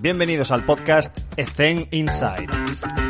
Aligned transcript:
Bienvenidos 0.00 0.52
al 0.52 0.64
podcast 0.64 1.18
Ethen 1.36 1.88
Inside. 1.90 3.07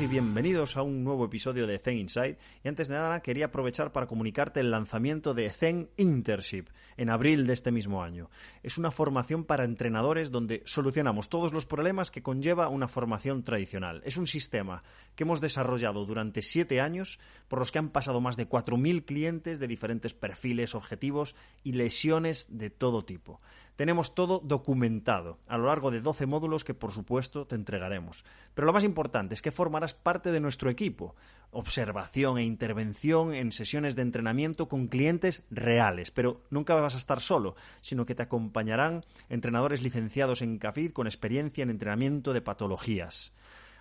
Y 0.00 0.06
bienvenidos 0.06 0.78
a 0.78 0.82
un 0.82 1.04
nuevo 1.04 1.26
episodio 1.26 1.66
de 1.66 1.78
Zen 1.78 1.98
Inside. 1.98 2.38
Y 2.64 2.68
antes 2.68 2.88
de 2.88 2.94
nada, 2.94 3.20
quería 3.20 3.46
aprovechar 3.46 3.92
para 3.92 4.06
comunicarte 4.06 4.60
el 4.60 4.70
lanzamiento 4.70 5.34
de 5.34 5.50
Zen 5.50 5.90
Internship 5.98 6.68
en 6.96 7.10
abril 7.10 7.46
de 7.46 7.52
este 7.52 7.70
mismo 7.70 8.02
año. 8.02 8.30
Es 8.62 8.78
una 8.78 8.90
formación 8.90 9.44
para 9.44 9.64
entrenadores 9.64 10.30
donde 10.30 10.62
solucionamos 10.64 11.28
todos 11.28 11.52
los 11.52 11.66
problemas 11.66 12.10
que 12.10 12.22
conlleva 12.22 12.68
una 12.68 12.88
formación 12.88 13.42
tradicional. 13.42 14.00
Es 14.06 14.16
un 14.16 14.26
sistema 14.26 14.82
que 15.14 15.24
hemos 15.24 15.42
desarrollado 15.42 16.06
durante 16.06 16.40
siete 16.40 16.80
años, 16.80 17.18
por 17.48 17.58
los 17.58 17.70
que 17.70 17.78
han 17.78 17.90
pasado 17.90 18.22
más 18.22 18.36
de 18.36 18.48
4.000 18.48 19.04
clientes 19.04 19.58
de 19.58 19.66
diferentes 19.66 20.14
perfiles, 20.14 20.74
objetivos 20.74 21.34
y 21.64 21.72
lesiones 21.72 22.56
de 22.56 22.70
todo 22.70 23.04
tipo. 23.04 23.42
Tenemos 23.76 24.14
todo 24.14 24.40
documentado 24.44 25.38
a 25.48 25.56
lo 25.56 25.66
largo 25.66 25.90
de 25.90 26.00
12 26.00 26.26
módulos 26.26 26.62
que 26.62 26.74
por 26.74 26.92
supuesto 26.92 27.46
te 27.46 27.54
entregaremos. 27.54 28.24
Pero 28.54 28.66
lo 28.66 28.72
más 28.72 28.84
importante 28.84 29.34
es 29.34 29.40
que 29.40 29.50
formarás 29.50 29.94
parte 29.94 30.30
de 30.30 30.40
nuestro 30.40 30.68
equipo. 30.68 31.16
Observación 31.50 32.38
e 32.38 32.44
intervención 32.44 33.34
en 33.34 33.50
sesiones 33.50 33.96
de 33.96 34.02
entrenamiento 34.02 34.68
con 34.68 34.88
clientes 34.88 35.46
reales. 35.50 36.10
Pero 36.10 36.42
nunca 36.50 36.74
vas 36.74 36.94
a 36.94 36.98
estar 36.98 37.20
solo, 37.20 37.56
sino 37.80 38.04
que 38.04 38.14
te 38.14 38.22
acompañarán 38.22 39.04
entrenadores 39.30 39.82
licenciados 39.82 40.42
en 40.42 40.58
CAFID 40.58 40.92
con 40.92 41.06
experiencia 41.06 41.62
en 41.62 41.70
entrenamiento 41.70 42.32
de 42.32 42.42
patologías. 42.42 43.32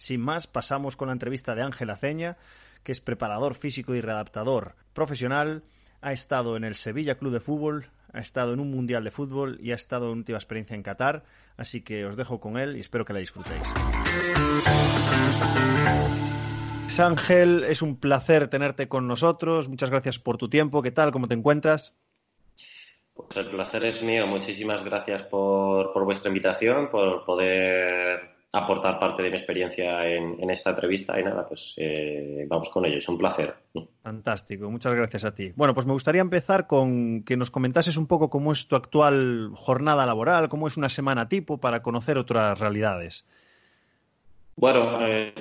Sin 0.00 0.22
más, 0.22 0.46
pasamos 0.46 0.96
con 0.96 1.08
la 1.08 1.12
entrevista 1.12 1.54
de 1.54 1.60
Ángel 1.60 1.90
Aceña, 1.90 2.38
que 2.82 2.90
es 2.90 3.02
preparador 3.02 3.54
físico 3.54 3.94
y 3.94 4.00
readaptador 4.00 4.74
profesional, 4.94 5.62
ha 6.00 6.12
estado 6.12 6.56
en 6.56 6.64
el 6.64 6.74
Sevilla 6.74 7.16
Club 7.16 7.34
de 7.34 7.40
Fútbol, 7.40 7.90
ha 8.10 8.20
estado 8.20 8.54
en 8.54 8.60
un 8.60 8.70
Mundial 8.70 9.04
de 9.04 9.10
Fútbol 9.10 9.58
y 9.60 9.72
ha 9.72 9.74
estado 9.74 10.10
en 10.10 10.20
última 10.20 10.38
experiencia 10.38 10.74
en 10.74 10.82
Qatar, 10.82 11.24
así 11.58 11.82
que 11.82 12.06
os 12.06 12.16
dejo 12.16 12.40
con 12.40 12.56
él 12.56 12.78
y 12.78 12.80
espero 12.80 13.04
que 13.04 13.12
la 13.12 13.18
disfrutéis. 13.18 13.62
Ángel, 16.98 17.64
es 17.64 17.82
un 17.82 17.96
placer 17.96 18.48
tenerte 18.48 18.88
con 18.88 19.06
nosotros. 19.06 19.68
Muchas 19.68 19.90
gracias 19.90 20.18
por 20.18 20.38
tu 20.38 20.48
tiempo. 20.48 20.80
¿Qué 20.80 20.92
tal? 20.92 21.12
¿Cómo 21.12 21.28
te 21.28 21.34
encuentras? 21.34 21.94
Pues 23.12 23.36
el 23.36 23.48
placer 23.50 23.84
es 23.84 24.02
mío. 24.02 24.26
Muchísimas 24.26 24.82
gracias 24.82 25.24
por, 25.24 25.92
por 25.92 26.06
vuestra 26.06 26.28
invitación, 26.28 26.90
por 26.90 27.22
poder 27.24 28.29
aportar 28.52 28.98
parte 28.98 29.22
de 29.22 29.30
mi 29.30 29.36
experiencia 29.36 30.08
en, 30.08 30.50
esta 30.50 30.70
entrevista 30.70 31.18
y 31.20 31.22
nada, 31.22 31.46
pues 31.46 31.74
eh, 31.76 32.44
vamos 32.48 32.68
con 32.70 32.84
ello, 32.84 32.98
es 32.98 33.08
un 33.08 33.16
placer. 33.16 33.54
Fantástico, 34.02 34.68
muchas 34.70 34.94
gracias 34.94 35.24
a 35.24 35.34
ti. 35.34 35.52
Bueno, 35.54 35.74
pues 35.74 35.86
me 35.86 35.92
gustaría 35.92 36.20
empezar 36.20 36.66
con 36.66 37.22
que 37.22 37.36
nos 37.36 37.50
comentases 37.50 37.96
un 37.96 38.06
poco 38.06 38.28
cómo 38.28 38.50
es 38.52 38.66
tu 38.66 38.74
actual 38.74 39.50
jornada 39.54 40.04
laboral, 40.04 40.48
cómo 40.48 40.66
es 40.66 40.76
una 40.76 40.88
semana 40.88 41.28
tipo 41.28 41.58
para 41.58 41.82
conocer 41.82 42.18
otras 42.18 42.58
realidades. 42.58 43.26
Bueno, 44.56 44.98
eh, 45.06 45.32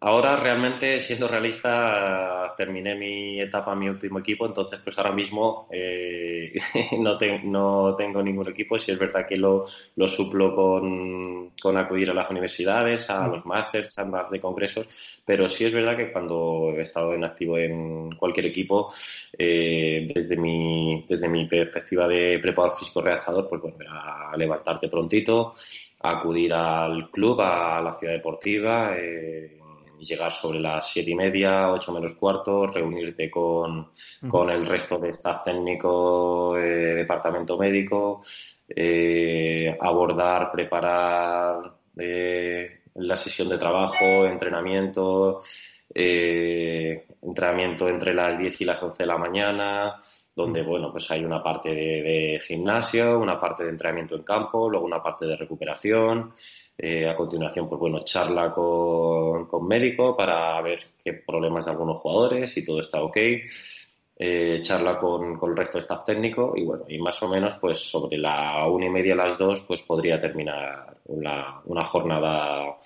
ahora 0.00 0.34
realmente, 0.36 0.98
siendo 1.02 1.28
realista, 1.28 2.54
terminé 2.56 2.94
mi 2.94 3.38
etapa, 3.38 3.74
mi 3.74 3.86
último 3.86 4.18
equipo, 4.20 4.46
entonces 4.46 4.80
pues 4.82 4.96
ahora 4.96 5.12
mismo 5.12 5.68
eh, 5.70 6.54
no, 6.98 7.18
no, 7.44 7.94
tengo 7.96 8.22
ningún 8.22 8.48
equipo, 8.48 8.78
si 8.78 8.92
es 8.92 8.98
verdad 8.98 9.26
que 9.28 9.36
lo, 9.36 9.66
lo 9.96 10.08
suplo 10.08 10.54
con, 10.54 11.76
acudir 11.76 12.08
a 12.10 12.14
las 12.14 12.30
universidades, 12.30 13.10
a 13.10 13.28
los 13.28 13.44
másters, 13.44 13.94
charlas 13.94 14.30
de 14.30 14.40
congresos, 14.40 14.88
pero 15.26 15.46
sí 15.46 15.66
es 15.66 15.72
verdad 15.74 15.96
que 15.98 16.10
cuando 16.10 16.72
he 16.74 16.80
estado 16.80 17.12
en 17.12 17.24
activo 17.24 17.58
en 17.58 18.12
cualquier 18.16 18.46
equipo, 18.46 18.90
eh, 19.36 20.06
desde, 20.14 20.36
mi, 20.36 21.04
desde 21.06 21.28
mi 21.28 21.44
perspectiva 21.46 22.08
de 22.08 22.38
preparador 22.38 22.78
físico 22.78 23.02
redactador, 23.02 23.46
pues 23.50 23.60
bueno, 23.60 23.76
a 23.92 24.34
levantarte 24.36 24.88
prontito, 24.88 25.52
acudir 26.00 26.52
al 26.52 27.10
club, 27.10 27.40
a 27.40 27.80
la 27.80 27.96
ciudad 27.98 28.14
deportiva, 28.14 28.96
eh, 28.96 29.60
llegar 30.00 30.32
sobre 30.32 30.60
las 30.60 30.90
siete 30.90 31.10
y 31.10 31.14
media, 31.14 31.70
ocho 31.70 31.92
menos 31.92 32.14
cuarto, 32.14 32.66
reunirte 32.66 33.30
con, 33.30 33.90
con 34.28 34.50
el 34.50 34.66
resto 34.66 34.98
de 34.98 35.10
staff 35.10 35.44
técnico, 35.44 36.56
eh, 36.56 36.94
departamento 36.94 37.56
médico, 37.56 38.22
eh, 38.68 39.76
abordar, 39.78 40.50
preparar 40.50 41.72
eh, 41.98 42.80
la 42.94 43.16
sesión 43.16 43.48
de 43.48 43.58
trabajo, 43.58 44.26
entrenamiento, 44.26 45.40
entrenamiento 45.92 47.88
entre 47.88 48.14
las 48.14 48.38
10 48.38 48.60
y 48.60 48.64
las 48.64 48.82
11 48.82 49.02
de 49.02 49.06
la 49.06 49.18
mañana, 49.18 49.98
donde, 50.34 50.62
bueno, 50.62 50.90
pues 50.92 51.10
hay 51.10 51.24
una 51.24 51.42
parte 51.42 51.70
de, 51.74 52.40
gimnasio, 52.40 53.18
una 53.18 53.38
parte 53.38 53.64
de 53.64 53.70
entrenamiento 53.70 54.14
en 54.14 54.22
campo, 54.22 54.68
luego 54.68 54.86
una 54.86 55.02
parte 55.02 55.26
de 55.26 55.36
recuperación. 55.36 56.32
Eh, 56.78 57.08
a 57.08 57.14
continuación, 57.14 57.68
pues 57.68 57.78
bueno, 57.78 58.00
charla 58.04 58.52
con, 58.52 59.46
con, 59.46 59.66
médico 59.66 60.16
para 60.16 60.60
ver 60.62 60.80
qué 61.04 61.12
problemas 61.12 61.66
de 61.66 61.72
algunos 61.72 61.98
jugadores, 61.98 62.56
y 62.56 62.64
todo 62.64 62.80
está 62.80 63.02
ok. 63.02 63.16
Eh, 64.22 64.60
charla 64.62 64.98
con, 64.98 65.38
con, 65.38 65.50
el 65.50 65.56
resto 65.56 65.78
de 65.78 65.80
staff 65.80 66.04
técnico 66.04 66.52
y 66.54 66.62
bueno, 66.62 66.84
y 66.86 66.98
más 66.98 67.22
o 67.22 67.28
menos 67.28 67.54
pues 67.58 67.78
sobre 67.78 68.18
la 68.18 68.66
una 68.68 68.84
y 68.84 68.90
media 68.90 69.14
a 69.14 69.16
las 69.16 69.38
dos 69.38 69.62
pues 69.62 69.80
podría 69.82 70.18
terminar 70.18 70.98
una, 71.06 71.62
una 71.64 71.84
jornada 71.84 72.76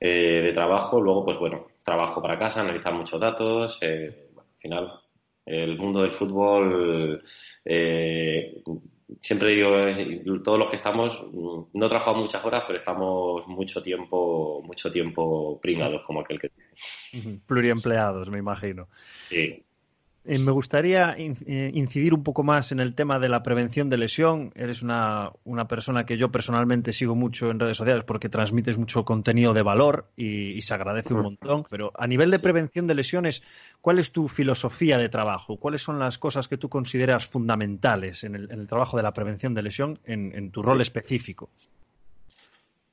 eh, 0.00 0.42
de 0.42 0.52
trabajo. 0.52 1.00
Luego 1.00 1.24
pues 1.24 1.38
bueno, 1.38 1.66
trabajo 1.84 2.20
para 2.20 2.36
casa, 2.36 2.62
analizar 2.62 2.92
muchos 2.94 3.20
datos, 3.20 3.78
al 3.80 4.12
final 4.56 5.00
el 5.46 5.78
mundo 5.78 6.02
del 6.02 6.10
fútbol, 6.10 7.22
eh, 7.64 8.62
siempre 9.22 9.50
digo, 9.50 10.42
todos 10.42 10.58
los 10.58 10.68
que 10.68 10.76
estamos, 10.76 11.24
no 11.32 11.88
trabajamos 11.88 12.22
muchas 12.22 12.44
horas, 12.44 12.64
pero 12.66 12.78
estamos 12.78 13.46
mucho 13.46 13.80
tiempo, 13.82 14.62
mucho 14.64 14.90
tiempo 14.90 15.60
pringados, 15.60 16.02
como 16.02 16.20
aquel 16.20 16.40
que. 16.40 16.50
Pluriempleados, 17.46 18.28
me 18.28 18.38
imagino. 18.38 18.88
Sí. 19.28 19.62
Eh, 20.28 20.40
me 20.40 20.50
gustaría 20.50 21.14
eh, 21.16 21.70
incidir 21.72 22.12
un 22.12 22.24
poco 22.24 22.42
más 22.42 22.72
en 22.72 22.80
el 22.80 22.96
tema 22.96 23.20
de 23.20 23.28
la 23.28 23.44
prevención 23.44 23.88
de 23.88 23.96
lesión. 23.96 24.52
Eres 24.56 24.82
una, 24.82 25.32
persona 25.68 26.04
que 26.04 26.16
yo 26.16 26.32
personalmente 26.32 26.92
sigo 26.92 27.14
mucho 27.14 27.48
en 27.50 27.60
redes 27.60 27.76
sociales 27.76 28.02
porque 28.04 28.28
transmites 28.28 28.76
mucho 28.76 29.04
contenido 29.04 29.54
de 29.54 29.62
valor 29.62 30.06
y, 30.16 30.60
se 30.62 30.74
agradece 30.74 31.14
un 31.14 31.20
montón. 31.20 31.64
Pero 31.70 31.92
a 31.96 32.08
nivel 32.08 32.32
de 32.32 32.40
prevención 32.40 32.88
de 32.88 32.96
lesiones, 32.96 33.44
¿cuál 33.80 34.00
es 34.00 34.10
tu 34.10 34.26
filosofía 34.26 34.98
de 34.98 35.08
trabajo? 35.08 35.58
¿Cuáles 35.58 35.82
son 35.82 36.00
las 36.00 36.18
cosas 36.18 36.48
que 36.48 36.56
tú 36.56 36.68
consideras 36.68 37.24
fundamentales 37.26 38.24
en 38.24 38.34
el, 38.34 38.66
trabajo 38.66 38.96
de 38.96 39.04
la 39.04 39.12
prevención 39.12 39.54
de 39.54 39.62
lesión 39.62 40.00
en, 40.04 40.50
tu 40.50 40.60
rol 40.60 40.80
específico? 40.80 41.50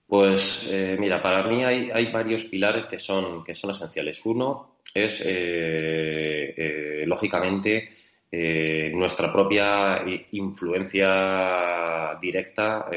Pues 0.05 0.67
eh, 0.69 0.97
mira, 1.00 1.19
para 1.23 1.47
mí 1.47 1.63
hay, 1.63 1.89
hay, 1.89 2.12
varios 2.12 2.44
pilares 2.44 2.85
que 2.85 3.00
son, 3.00 3.44
que 3.44 3.56
son 3.56 3.71
esenciales. 3.71 4.24
Uno 4.24 4.72
es, 4.94 5.22
eh, 5.25 6.54
eh, 6.56 7.04
lógicamente, 7.06 7.90
eh, 8.31 8.92
nuestra 8.94 9.31
propia 9.31 10.04
influencia 10.31 12.18
directa 12.19 12.88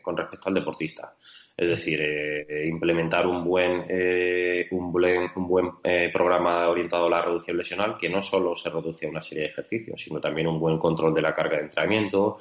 con 0.00 0.16
respecto 0.16 0.48
al 0.48 0.54
deportista. 0.54 1.14
Es 1.54 1.68
decir, 1.68 2.00
implementar 2.64 3.26
un 3.26 3.44
buen, 3.44 3.84
un 4.70 4.92
buen, 4.92 5.30
un 5.36 5.46
buen 5.46 5.70
programa 6.12 6.68
orientado 6.68 7.06
a 7.06 7.10
la 7.10 7.22
reducción 7.22 7.58
lesional 7.58 7.96
que 7.98 8.08
no 8.08 8.22
solo 8.22 8.56
se 8.56 8.70
reduce 8.70 9.06
a 9.06 9.10
una 9.10 9.20
serie 9.20 9.44
de 9.44 9.50
ejercicios, 9.50 10.00
sino 10.00 10.20
también 10.20 10.46
un 10.46 10.58
buen 10.58 10.78
control 10.78 11.14
de 11.14 11.22
la 11.22 11.34
carga 11.34 11.58
de 11.58 11.64
entrenamiento, 11.64 12.38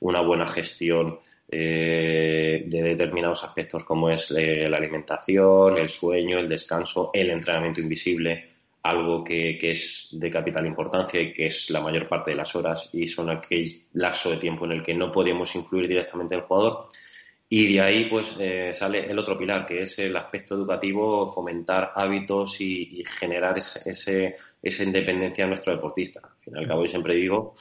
una 0.00 0.20
buena 0.20 0.46
gestión 0.46 1.18
eh, 1.50 2.62
de 2.66 2.82
determinados 2.82 3.42
aspectos 3.42 3.82
como 3.82 4.10
es 4.10 4.30
eh, 4.32 4.68
la 4.68 4.76
alimentación, 4.76 5.78
el 5.78 5.88
sueño, 5.88 6.38
el 6.38 6.48
descanso, 6.48 7.10
el 7.14 7.30
entrenamiento 7.30 7.80
invisible, 7.80 8.44
algo 8.82 9.24
que, 9.24 9.58
es 9.62 10.08
de 10.12 10.30
capital 10.30 10.66
importancia 10.66 11.20
y 11.20 11.32
que 11.32 11.46
es 11.46 11.70
la 11.70 11.80
mayor 11.80 12.06
parte 12.06 12.32
de 12.32 12.36
las 12.36 12.54
horas 12.54 12.90
y 12.92 13.06
son 13.06 13.30
aquel 13.30 13.64
lapso 13.94 14.30
de 14.30 14.36
tiempo 14.36 14.66
en 14.66 14.72
el 14.72 14.82
que 14.82 14.94
no 14.94 15.10
podemos 15.10 15.54
influir 15.54 15.88
directamente 15.88 16.34
en 16.34 16.40
el 16.42 16.46
jugador. 16.46 16.88
Y 17.48 17.72
de 17.72 17.80
ahí 17.80 18.10
pues 18.10 18.34
eh, 18.38 18.72
sale 18.74 19.10
el 19.10 19.18
otro 19.18 19.38
pilar, 19.38 19.64
que 19.64 19.80
es 19.80 19.98
el 19.98 20.14
aspecto 20.16 20.54
educativo, 20.54 21.26
fomentar 21.26 21.92
hábitos 21.94 22.60
y, 22.60 23.02
generar 23.18 23.56
ese, 23.56 24.34
esa 24.62 24.82
independencia 24.82 25.44
en 25.44 25.48
nuestro 25.48 25.74
deportista. 25.74 26.20
Al 26.22 26.38
fin 26.40 26.56
y 26.56 26.58
al 26.58 26.68
cabo, 26.68 26.82
yo 26.84 26.90
siempre 26.90 27.14
digo, 27.14 27.54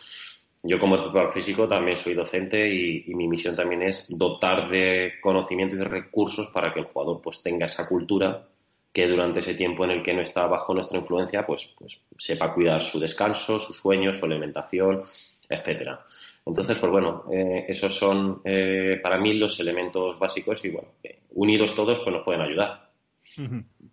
yo 0.64 0.80
como 0.80 1.02
preparador 1.02 1.32
físico 1.32 1.68
también 1.68 1.98
soy 1.98 2.14
docente 2.14 2.68
y, 2.68 3.14
mi 3.14 3.28
misión 3.28 3.56
también 3.56 3.84
es 3.84 4.06
dotar 4.10 4.70
de 4.70 5.14
conocimientos 5.22 5.80
y 5.80 5.84
recursos 5.84 6.48
para 6.48 6.74
que 6.74 6.80
el 6.80 6.86
jugador 6.86 7.22
pues 7.22 7.42
tenga 7.42 7.66
esa 7.66 7.88
cultura 7.88 8.48
que 8.92 9.08
durante 9.08 9.40
ese 9.40 9.54
tiempo 9.54 9.86
en 9.86 9.92
el 9.92 10.04
que 10.04 10.14
no 10.14 10.22
está 10.22 10.48
bajo 10.48 10.74
nuestra 10.74 11.00
influencia 11.00 11.46
pues, 11.46 11.74
pues 11.78 12.00
sepa 12.18 12.54
cuidar 12.54 12.82
su 12.82 13.00
descanso, 13.00 13.60
sus 13.60 13.78
sueños, 13.78 14.18
su 14.18 14.26
alimentación, 14.26 15.04
etcétera. 15.48 16.04
Entonces, 16.46 16.78
pues 16.80 16.92
bueno, 16.92 17.26
eh, 17.32 17.66
esos 17.68 17.94
son 17.94 18.42
eh, 18.46 19.00
para 19.04 19.18
mí 19.18 19.34
los 19.34 19.60
elementos 19.60 20.18
básicos 20.18 20.64
y 20.64 20.70
bueno, 20.70 20.90
unidos 21.32 21.76
todos 21.76 22.00
pues 22.00 22.16
nos 22.16 22.24
pueden 22.24 22.42
ayudar. 22.42 22.87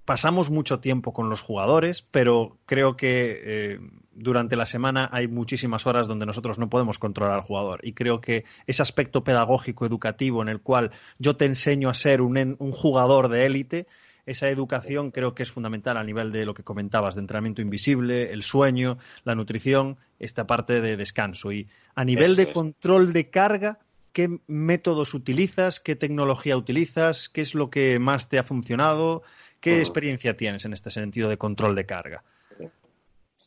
Pasamos 0.04 0.50
mucho 0.50 0.80
tiempo 0.80 1.12
con 1.12 1.28
los 1.28 1.42
jugadores, 1.42 2.02
pero 2.10 2.58
creo 2.66 2.96
que 2.96 3.40
eh, 3.44 3.78
durante 4.12 4.56
la 4.56 4.66
semana 4.66 5.08
hay 5.12 5.28
muchísimas 5.28 5.86
horas 5.86 6.06
donde 6.06 6.26
nosotros 6.26 6.58
no 6.58 6.68
podemos 6.68 6.98
controlar 6.98 7.34
al 7.34 7.40
jugador. 7.42 7.80
Y 7.82 7.92
creo 7.92 8.20
que 8.20 8.44
ese 8.66 8.82
aspecto 8.82 9.24
pedagógico, 9.24 9.86
educativo, 9.86 10.42
en 10.42 10.48
el 10.48 10.60
cual 10.60 10.90
yo 11.18 11.36
te 11.36 11.46
enseño 11.46 11.88
a 11.88 11.94
ser 11.94 12.20
un, 12.20 12.56
un 12.58 12.72
jugador 12.72 13.28
de 13.28 13.46
élite, 13.46 13.86
esa 14.26 14.48
educación 14.48 15.10
creo 15.10 15.34
que 15.34 15.42
es 15.42 15.50
fundamental 15.50 15.96
a 15.96 16.04
nivel 16.04 16.32
de 16.32 16.46
lo 16.46 16.54
que 16.54 16.62
comentabas, 16.62 17.14
de 17.14 17.20
entrenamiento 17.20 17.60
invisible, 17.60 18.32
el 18.32 18.42
sueño, 18.42 18.98
la 19.24 19.34
nutrición, 19.34 19.98
esta 20.18 20.46
parte 20.46 20.80
de 20.80 20.96
descanso. 20.96 21.52
Y 21.52 21.68
a 21.94 22.04
nivel 22.04 22.36
de 22.36 22.52
control 22.52 23.12
de 23.12 23.28
carga, 23.28 23.78
¿qué 24.14 24.38
métodos 24.46 25.12
utilizas? 25.12 25.80
¿Qué 25.80 25.96
tecnología 25.96 26.56
utilizas? 26.56 27.28
¿Qué 27.28 27.42
es 27.42 27.54
lo 27.54 27.68
que 27.68 27.98
más 27.98 28.30
te 28.30 28.38
ha 28.38 28.44
funcionado? 28.44 29.22
¿Qué 29.60 29.78
experiencia 29.78 30.36
tienes 30.36 30.64
en 30.64 30.72
este 30.72 30.90
sentido 30.90 31.28
de 31.28 31.36
control 31.36 31.74
de 31.74 31.84
carga? 31.84 32.22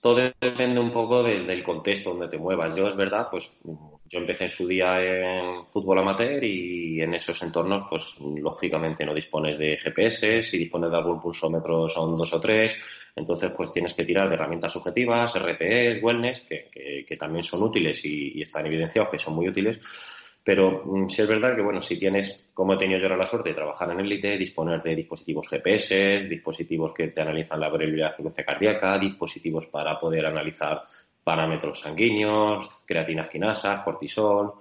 Todo 0.01 0.31
depende 0.39 0.79
un 0.79 0.91
poco 0.91 1.23
del 1.23 1.63
contexto 1.63 2.11
donde 2.11 2.27
te 2.27 2.37
muevas. 2.37 2.75
Yo, 2.75 2.87
es 2.87 2.95
verdad, 2.95 3.27
pues 3.31 3.51
yo 3.63 4.19
empecé 4.19 4.45
en 4.45 4.49
su 4.49 4.67
día 4.67 5.01
en 5.01 5.65
fútbol 5.65 5.99
amateur 5.99 6.43
y 6.43 7.01
en 7.01 7.13
esos 7.13 7.41
entornos, 7.41 7.83
pues 7.89 8.15
lógicamente 8.19 9.05
no 9.05 9.13
dispones 9.13 9.57
de 9.57 9.77
GPS, 9.77 10.43
si 10.43 10.57
dispones 10.59 10.91
de 10.91 10.97
algún 10.97 11.19
pulsómetro 11.19 11.89
son 11.89 12.15
dos 12.15 12.31
o 12.33 12.39
tres, 12.39 12.75
entonces 13.15 13.51
pues 13.55 13.73
tienes 13.73 13.93
que 13.93 14.05
tirar 14.05 14.29
de 14.29 14.35
herramientas 14.35 14.73
subjetivas, 14.73 15.35
RPEs, 15.35 16.01
wellness, 16.03 16.41
que, 16.41 16.69
que, 17.05 17.15
también 17.15 17.43
son 17.43 17.63
útiles 17.63 17.99
y, 18.05 18.41
están 18.41 18.65
evidenciados 18.67 19.09
que 19.09 19.19
son 19.19 19.33
muy 19.33 19.49
útiles. 19.49 19.79
Pero 20.47 20.81
mm, 20.85 21.09
sí 21.09 21.21
es 21.21 21.27
verdad 21.27 21.57
que, 21.57 21.61
bueno, 21.61 21.81
si 21.81 21.99
tienes, 21.99 22.47
como 22.53 22.73
he 22.73 22.77
tenido 22.77 23.01
yo 23.01 23.09
la 23.09 23.27
suerte 23.27 23.49
de 23.49 23.55
trabajar 23.55 23.91
en 23.91 23.99
élite, 23.99 24.38
disponer 24.38 24.81
de 24.81 24.95
dispositivos 24.95 25.49
GPS, 25.49 26.21
dispositivos 26.29 26.94
que 26.94 27.09
te 27.09 27.19
analizan 27.19 27.59
la 27.59 27.67
variabilidad 27.67 28.11
de 28.11 28.13
frecuencia 28.13 28.45
cardíaca, 28.45 28.97
dispositivos 28.97 29.67
para 29.67 29.99
poder 29.99 30.25
analizar 30.25 30.83
parámetros 31.21 31.81
sanguíneos, 31.81 32.85
creatinas 32.88 33.27
quinasas, 33.27 33.83
cortisol, 33.83 34.53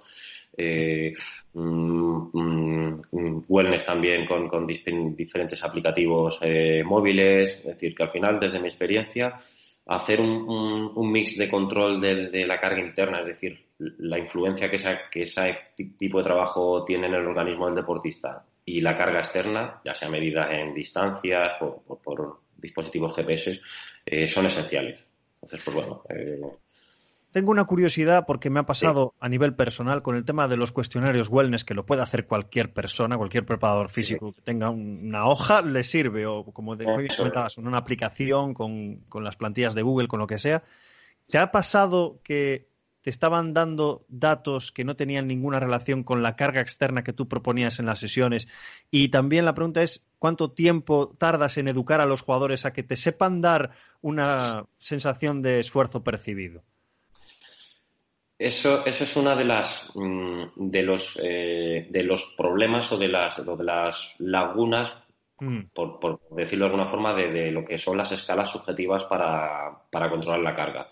eh, 0.57 1.13
mm, 1.53 2.21
mm, 2.33 3.45
wellness 3.47 3.85
también 3.85 4.25
con, 4.25 4.67
diferentes 4.67 5.63
aplicativos 5.63 6.39
eh, 6.41 6.83
móviles. 6.83 7.59
Es 7.59 7.65
decir, 7.65 7.95
que 7.95 8.03
al 8.03 8.09
final, 8.09 8.41
desde 8.41 8.59
mi 8.59 8.67
experiencia, 8.67 9.37
hacer 9.85 10.19
un, 10.19 11.11
mix 11.13 11.37
de 11.37 11.47
control 11.47 12.01
de, 12.01 12.45
la 12.45 12.59
carga 12.59 12.81
interna, 12.81 13.21
es 13.21 13.27
decir, 13.27 13.66
la 13.79 14.17
influencia 14.17 14.69
que, 14.69 15.21
ese 15.21 15.57
tipo 15.97 16.17
de 16.17 16.23
trabajo 16.23 16.83
tiene 16.83 17.07
en 17.07 17.13
el 17.13 17.27
organismo 17.27 17.67
del 17.67 17.75
deportista 17.75 18.43
y 18.65 18.81
la 18.81 18.95
carga 18.95 19.19
externa, 19.19 19.81
ya 19.85 19.93
sea 19.93 20.09
medida 20.09 20.51
en 20.51 20.73
distancias 20.73 21.53
o 21.61 21.81
por, 21.83 22.39
dispositivos 22.57 23.15
GPS, 23.15 23.61
eh, 24.05 24.27
son 24.27 24.47
esenciales. 24.47 25.03
Entonces, 25.35 25.61
pues 25.63 25.75
bueno. 25.75 26.01
Eh, 26.09 26.41
Tengo 27.31 27.51
una 27.51 27.65
curiosidad 27.65 28.25
porque 28.25 28.49
me 28.49 28.59
ha 28.59 28.63
pasado 28.63 29.13
a 29.19 29.29
nivel 29.29 29.53
personal 29.55 30.01
con 30.01 30.15
el 30.15 30.25
tema 30.25 30.47
de 30.47 30.57
los 30.57 30.71
cuestionarios 30.71 31.29
wellness, 31.29 31.63
que 31.63 31.75
lo 31.75 31.85
puede 31.85 32.01
hacer 32.01 32.25
cualquier 32.25 32.73
persona, 32.73 33.15
cualquier 33.15 33.45
preparador 33.45 33.89
físico 33.89 34.33
que 34.33 34.41
tenga 34.41 34.71
una 34.71 35.27
hoja, 35.27 35.61
le 35.61 35.83
sirve, 35.83 36.25
o 36.25 36.43
como 36.45 36.75
de, 36.75 36.85
comentabas, 37.15 37.59
una 37.59 37.77
aplicación 37.77 38.55
con, 38.55 39.01
con 39.07 39.23
las 39.23 39.35
plantillas 39.35 39.75
de 39.75 39.83
Google, 39.83 40.07
con 40.07 40.19
lo 40.19 40.27
que 40.27 40.39
sea. 40.39 40.63
¿Te 41.27 41.37
ha 41.37 41.51
pasado 41.51 42.19
que 42.23 42.67
te 43.07 43.11
estaban 43.11 43.53
dando 43.53 44.03
datos 44.09 44.73
que 44.73 44.83
no 44.83 44.97
tenían 44.97 45.29
ninguna 45.29 45.61
relación 45.61 46.03
con 46.03 46.21
la 46.21 46.35
carga 46.35 46.59
externa 46.59 47.05
que 47.05 47.13
tú 47.13 47.29
proponías 47.29 47.79
en 47.79 47.85
las 47.85 47.99
sesiones. 47.99 48.49
Y 48.91 49.07
también 49.07 49.45
la 49.45 49.55
pregunta 49.55 49.81
es, 49.81 50.05
¿cuánto 50.19 50.51
tiempo 50.51 51.15
tardas 51.17 51.57
en 51.57 51.69
educar 51.69 52.01
a 52.01 52.05
los 52.05 52.19
jugadores 52.19 52.65
a 52.65 52.73
que 52.73 52.83
te 52.83 52.97
sepan 52.97 53.39
dar 53.39 53.71
una 54.01 54.65
sensación 54.77 55.41
de 55.41 55.61
esfuerzo 55.61 56.03
percibido? 56.03 56.63
Eso, 58.37 58.85
eso 58.85 59.05
es 59.05 59.15
una 59.15 59.37
de 59.37 59.45
las 59.45 59.89
mm, 59.95 60.41
de 60.57 60.83
los 60.83 61.17
eh, 61.23 61.87
de 61.89 62.03
los 62.03 62.25
problemas 62.37 62.91
o 62.91 62.97
de 62.97 63.07
las 63.07 63.37
de 63.37 63.63
las 63.63 64.15
lagunas 64.17 64.93
mm. 65.39 65.59
por, 65.73 66.19
decirlo 66.31 66.65
de 66.65 66.71
alguna 66.71 66.89
forma 66.89 67.13
de, 67.13 67.53
lo 67.53 67.63
que 67.63 67.77
son 67.77 67.95
las 67.95 68.11
escalas 68.11 68.51
subjetivas 68.51 69.05
para, 69.05 69.79
controlar 70.09 70.41
la 70.41 70.53
carga 70.53 70.89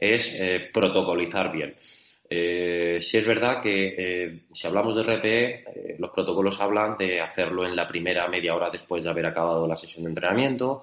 es 0.00 0.34
eh, 0.40 0.70
protocolizar 0.72 1.52
bien 1.52 1.74
eh, 2.32 2.98
si 3.00 3.18
es 3.18 3.26
verdad 3.26 3.60
que 3.60 4.42
si 4.52 4.66
hablamos 4.68 4.94
de 4.94 5.02
RPE, 5.02 5.96
los 5.98 6.10
protocolos 6.10 6.60
hablan 6.60 6.96
de 6.96 7.20
hacerlo 7.20 7.66
en 7.66 7.74
la 7.74 7.88
primera 7.88 8.28
media 8.28 8.54
hora 8.54 8.70
después 8.70 9.02
de 9.02 9.10
haber 9.10 9.26
acabado 9.26 9.66
la 9.66 9.74
sesión 9.74 10.04
de 10.04 10.10
entrenamiento, 10.10 10.80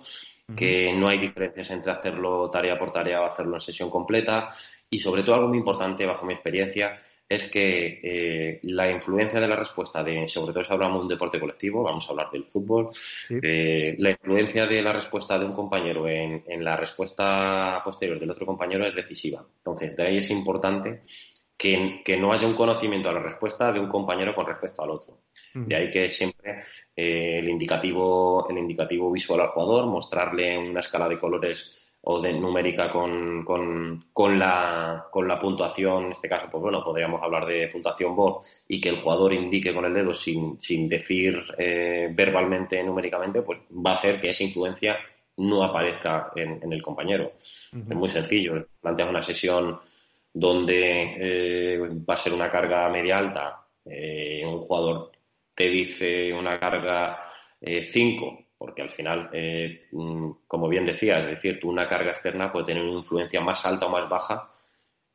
que 0.54 0.92
no 0.94 1.08
hay 1.08 1.20
diferencias 1.20 1.72
entre 1.72 1.94
hacerlo 1.94 2.50
tarea 2.50 2.78
por 2.78 2.92
tarea 2.92 3.22
o 3.22 3.26
hacerlo 3.26 3.56
en 3.56 3.62
sesión 3.62 3.90
completa. 3.90 4.50
Y 4.90 5.00
sobre 5.00 5.24
todo 5.24 5.36
algo 5.36 5.48
muy 5.48 5.58
importante, 5.58 6.06
bajo 6.06 6.26
mi 6.26 6.34
experiencia, 6.34 6.98
es 7.30 7.52
que 7.52 8.00
eh, 8.04 8.60
la 8.64 8.90
influencia 8.90 9.40
de 9.40 9.48
la 9.48 9.56
respuesta, 9.56 10.02
de, 10.02 10.28
sobre 10.28 10.54
todo 10.54 10.64
si 10.64 10.72
hablamos 10.72 11.00
de 11.00 11.02
un 11.04 11.08
deporte 11.10 11.40
colectivo, 11.40 11.84
vamos 11.84 12.08
a 12.08 12.12
hablar 12.12 12.32
del 12.32 12.46
fútbol, 12.46 12.90
eh, 13.30 13.96
la 13.98 14.12
influencia 14.12 14.66
de 14.66 14.82
la 14.82 14.94
respuesta 14.94 15.38
de 15.38 15.46
un 15.46 15.54
compañero 15.54 16.08
en, 16.08 16.44
la 16.64 16.78
respuesta 16.78 17.82
posterior 17.84 18.20
del 18.20 18.32
otro 18.32 18.46
compañero 18.46 18.86
es 18.86 18.96
decisiva. 18.96 19.46
Entonces, 19.58 19.96
de 19.96 20.08
ahí 20.08 20.18
es 20.18 20.30
importante 20.32 21.02
que, 21.58 22.18
no 22.18 22.32
haya 22.32 22.48
un 22.48 22.56
conocimiento 22.56 23.10
a 23.10 23.14
la 23.14 23.20
respuesta 23.20 23.72
de 23.72 23.80
un 23.80 23.90
compañero 23.90 24.34
con 24.34 24.46
respecto 24.46 24.84
al 24.84 24.92
otro. 24.92 25.20
De 25.54 25.76
ahí 25.76 25.90
que 25.90 26.08
siempre 26.08 26.64
eh, 26.96 27.40
el, 27.40 27.50
indicativo, 27.50 28.48
el 28.48 28.60
indicativo 28.60 29.12
visual 29.12 29.42
al 29.42 29.48
jugador, 29.48 29.88
mostrarle 29.88 30.56
una 30.58 30.82
escala 30.82 31.10
de 31.10 31.18
colores 31.18 31.87
o 32.02 32.22
de 32.22 32.34
numérica 32.34 32.90
con, 32.90 33.44
con, 33.44 34.40
la, 34.40 35.08
con 35.12 35.28
la 35.28 35.38
puntuación, 35.38 36.06
en 36.06 36.12
este 36.12 36.30
caso, 36.30 36.48
pues 36.50 36.62
bueno, 36.62 36.84
podríamos 36.84 37.22
hablar 37.22 37.46
de 37.46 37.68
puntuación 37.68 38.16
BOR 38.16 38.42
y 38.68 38.80
que 38.80 38.90
el 38.90 39.02
jugador 39.02 39.34
indique 39.34 39.74
con 39.74 39.86
el 39.86 39.94
dedo 39.94 40.14
sin, 40.14 40.60
sin 40.60 40.88
decir 40.88 41.42
eh, 41.58 42.10
verbalmente, 42.14 42.82
numéricamente, 42.84 43.42
pues 43.42 43.60
va 43.72 43.92
a 43.92 43.96
hacer 43.96 44.22
que 44.22 44.30
esa 44.30 44.44
influencia 44.44 44.98
no 45.38 45.64
aparezca 45.64 46.32
en, 46.36 46.72
el 46.72 46.82
compañero. 46.82 47.34
Es 47.36 47.96
muy 47.96 48.10
sencillo. 48.10 48.68
Planteas 48.82 49.10
una 49.10 49.22
sesión 49.22 49.80
donde 50.34 51.16
eh, 51.20 51.80
va 52.10 52.14
a 52.14 52.18
ser 52.18 52.34
una 52.34 52.50
carga 52.50 52.90
media 52.90 53.18
alta, 53.18 53.68
eh, 53.86 54.44
un 54.46 54.62
jugador 54.62 55.12
te 55.58 55.70
dice 55.70 56.32
una 56.34 56.60
carga 56.60 57.18
5, 57.60 58.26
eh, 58.26 58.47
porque 58.58 58.82
al 58.82 58.90
final, 58.90 59.30
mm, 59.92 60.32
como 60.48 60.68
bien 60.68 60.86
decías, 60.86 61.24
es 61.24 61.30
decir, 61.30 61.60
tú 61.60 61.70
una 61.70 61.88
carga 61.88 62.12
externa 62.12 62.52
puede 62.52 62.66
tener 62.66 62.84
una 62.84 63.00
influencia 63.00 63.42
más 63.42 63.66
alta 63.66 63.86
o 63.86 63.90
más 63.90 64.10
baja 64.10 64.50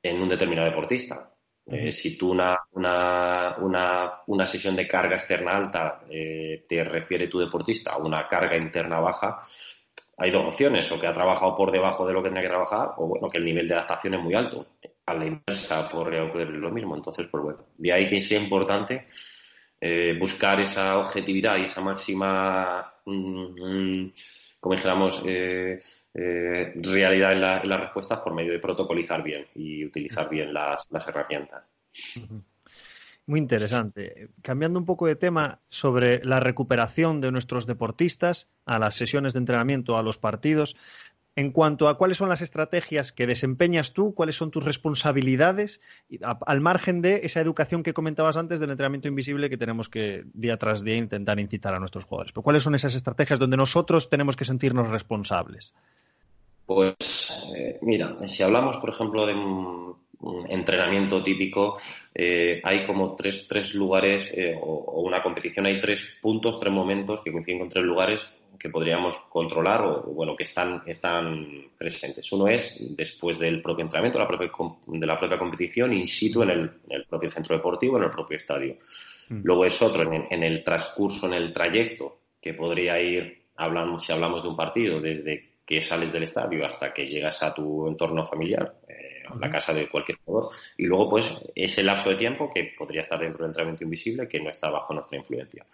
en 0.02 0.22
un 0.22 0.28
determinado 0.28 0.68
deportista. 0.68 1.28
si 1.90 2.18
tú 2.18 2.32
una, 2.32 2.58
una, 2.72 3.56
una, 3.58 4.12
una, 4.26 4.46
sesión 4.46 4.74
de 4.74 4.88
carga 4.88 5.14
externa 5.14 5.52
alta 5.52 6.00
te 6.08 6.84
refiere 6.84 7.28
tu 7.28 7.38
deportista 7.38 7.92
a 7.92 7.98
una 7.98 8.26
carga 8.26 8.56
interna 8.56 8.98
baja, 8.98 9.38
hay 10.22 10.30
dos 10.30 10.46
opciones, 10.46 10.90
o 10.92 11.00
que 11.00 11.06
ha 11.06 11.12
trabajado 11.12 11.54
por 11.54 11.72
debajo 11.72 12.06
de 12.06 12.12
lo 12.12 12.22
que 12.22 12.28
tenía 12.28 12.42
que 12.42 12.48
trabajar, 12.48 12.92
o 12.96 13.06
bueno, 13.06 13.28
que 13.28 13.38
el 13.38 13.44
nivel 13.44 13.66
de 13.66 13.74
adaptación 13.74 14.14
es 14.14 14.20
muy 14.20 14.34
alto. 14.34 14.66
A 15.06 15.14
la 15.14 15.26
inversa 15.26 15.88
podría 15.88 16.22
ocurrir 16.24 16.50
lo 16.50 16.70
mismo. 16.70 16.94
Entonces, 16.94 17.26
pues 17.28 17.42
bueno, 17.42 17.58
de 17.76 17.92
ahí 17.92 18.06
que 18.06 18.20
sea 18.20 18.38
importante 18.38 19.06
eh, 19.80 20.16
buscar 20.18 20.60
esa 20.60 20.98
objetividad 20.98 21.56
y 21.56 21.64
esa 21.64 21.80
máxima, 21.80 22.91
mm, 23.04 24.02
mm, 24.04 24.12
como 24.60 24.74
dijéramos, 24.74 25.22
eh, 25.26 25.78
eh, 26.14 26.72
realidad 26.76 27.32
en, 27.32 27.40
las 27.68 27.80
respuestas 27.80 28.20
por 28.20 28.34
medio 28.34 28.52
de 28.52 28.58
protocolizar 28.58 29.22
bien 29.22 29.46
y 29.54 29.84
utilizar 29.84 30.28
bien 30.28 30.52
las 30.54 31.08
herramientas. 31.08 31.64
Muy 33.26 33.38
interesante. 33.38 34.30
Cambiando 34.42 34.80
un 34.80 34.84
poco 34.84 35.06
de 35.06 35.14
tema 35.14 35.60
sobre 35.68 36.24
la 36.24 36.40
recuperación 36.40 37.20
de 37.20 37.30
nuestros 37.30 37.66
deportistas 37.66 38.50
a 38.66 38.80
las 38.80 38.96
sesiones 38.96 39.32
de 39.32 39.38
entrenamiento, 39.38 39.96
a 39.96 40.02
los 40.02 40.18
partidos, 40.18 40.76
en 41.34 41.50
cuanto 41.50 41.88
a 41.88 41.96
cuáles 41.96 42.18
son 42.18 42.28
las 42.28 42.42
estrategias 42.42 43.12
que 43.12 43.26
desempeñas 43.26 43.94
tú, 43.94 44.14
cuáles 44.14 44.36
son 44.36 44.50
tus 44.50 44.64
responsabilidades, 44.64 45.80
al 46.20 46.60
margen 46.60 47.00
de 47.00 47.20
esa 47.24 47.40
educación 47.40 47.82
que 47.82 47.94
comentabas 47.94 48.36
antes 48.36 48.60
del 48.60 48.70
entrenamiento 48.70 49.08
invisible 49.08 49.48
que 49.48 49.56
tenemos 49.56 49.88
que 49.88 50.24
día 50.34 50.58
tras 50.58 50.84
día 50.84 50.96
intentar 50.96 51.40
incitar 51.40 51.74
a 51.74 51.78
nuestros 51.78 52.04
jugadores. 52.04 52.32
Pero 52.32 52.42
¿cuáles 52.42 52.62
son 52.62 52.74
esas 52.74 52.94
estrategias 52.94 53.38
donde 53.38 53.56
nosotros 53.56 54.10
tenemos 54.10 54.36
que 54.36 54.44
sentirnos 54.44 54.90
responsables? 54.90 55.74
Pues 56.66 57.32
eh, 57.56 57.78
mira, 57.80 58.16
si 58.28 58.42
hablamos, 58.42 58.76
por 58.76 58.90
ejemplo, 58.90 59.26
de 59.26 59.34
un, 59.34 59.82
entrenamiento 60.48 61.20
típico, 61.20 61.76
eh, 62.14 62.60
hay 62.62 62.84
como 62.84 63.16
tres, 63.16 63.48
tres 63.48 63.74
lugares 63.74 64.32
eh, 64.36 64.54
o, 64.54 64.72
o, 64.72 65.00
una 65.00 65.20
competición, 65.20 65.66
hay 65.66 65.80
tres 65.80 66.06
puntos, 66.20 66.60
tres 66.60 66.72
momentos 66.72 67.22
que 67.22 67.32
coinciden 67.32 67.58
con 67.58 67.68
tres 67.68 67.84
lugares 67.84 68.28
que 68.58 68.70
podríamos 68.70 69.16
controlar 69.28 69.82
o, 69.82 70.02
bueno, 70.02 70.36
que 70.36 70.44
están, 70.44 70.82
están 70.86 71.70
presentes. 71.76 72.30
Uno 72.32 72.48
es 72.48 72.76
después 72.96 73.38
del 73.38 73.60
propio 73.60 73.84
entrenamiento, 73.84 74.18
la 74.18 74.28
propia, 74.28 74.50
de 74.86 75.06
la 75.06 75.18
propia 75.18 75.38
competición, 75.38 75.92
in 75.92 76.06
situ 76.06 76.42
en 76.42 76.50
el, 76.50 76.60
en 76.88 76.92
el 76.92 77.04
propio 77.04 77.30
centro 77.30 77.56
deportivo, 77.56 77.96
en 77.98 78.04
el 78.04 78.10
propio 78.10 78.36
estadio. 78.36 78.76
Mm. 79.28 79.40
Luego 79.44 79.64
es 79.64 79.80
otro 79.82 80.02
en, 80.02 80.26
en, 80.30 80.42
el 80.42 80.62
transcurso, 80.62 81.26
en 81.26 81.34
el 81.34 81.52
trayecto, 81.52 82.18
que 82.40 82.54
podría 82.54 83.00
ir, 83.00 83.44
hablamos, 83.56 84.04
si 84.04 84.12
hablamos 84.12 84.42
de 84.42 84.48
un 84.48 84.56
partido, 84.56 85.00
desde 85.00 85.52
que 85.64 85.80
sales 85.80 86.12
del 86.12 86.24
estadio 86.24 86.66
hasta 86.66 86.92
que 86.92 87.06
llegas 87.06 87.42
a 87.42 87.54
tu 87.54 87.86
entorno 87.86 88.26
familiar, 88.26 88.74
la 89.40 89.50
casa 89.50 89.72
de 89.74 89.88
cualquier 89.88 90.18
jugador, 90.24 90.52
y 90.76 90.86
luego 90.86 91.10
pues 91.10 91.30
ese 91.54 91.82
lapso 91.82 92.10
de 92.10 92.16
tiempo 92.16 92.50
que 92.52 92.72
podría 92.76 93.02
estar 93.02 93.18
dentro 93.18 93.38
del 93.38 93.50
entrenamiento 93.50 93.84
invisible 93.84 94.28
que 94.28 94.40
no 94.40 94.50
está 94.50 94.70
bajo 94.70 94.94
nuestra 94.94 95.18
influencia. 95.18 95.66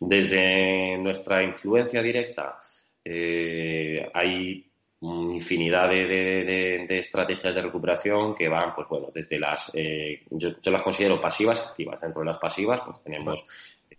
Desde 0.00 0.98
nuestra 0.98 1.42
influencia 1.42 2.02
directa 2.02 2.58
eh, 3.04 4.10
hay 4.14 4.71
infinidad 5.02 5.88
de, 5.90 6.86
estrategias 6.88 7.54
de 7.54 7.62
recuperación 7.62 8.34
que 8.34 8.48
van, 8.48 8.74
pues 8.74 8.86
bueno, 8.88 9.08
desde 9.12 9.38
las, 9.38 9.70
eh, 9.74 10.22
yo, 10.30 10.50
las 10.64 10.82
considero 10.82 11.20
pasivas 11.20 11.60
activas. 11.60 12.00
Dentro 12.00 12.20
de 12.20 12.26
las 12.26 12.38
pasivas, 12.38 12.80
pues 12.82 13.02
tenemos 13.02 13.44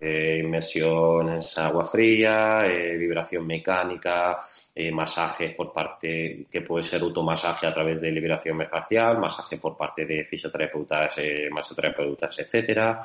eh, 0.06 0.42
inmersiones 0.44 1.58
agua 1.58 1.86
fría, 1.86 2.66
eh, 2.66 2.98
vibración 2.98 3.48
mecánica, 3.48 4.38
eh, 4.76 4.92
masajes 4.92 5.56
por 5.56 5.72
parte 5.72 6.46
que 6.52 6.62
puede 6.62 6.84
ser 6.84 7.02
automasaje 7.02 7.68
a 7.68 7.74
través 7.74 8.02
de 8.02 8.12
liberación 8.12 8.68
facial, 8.70 9.18
masaje 9.18 9.58
por 9.58 9.78
parte 9.78 10.06
de 10.06 10.26
fisioterapeutas, 10.26 11.16
masoterapeutas, 11.52 12.38
etcétera. 12.38 13.00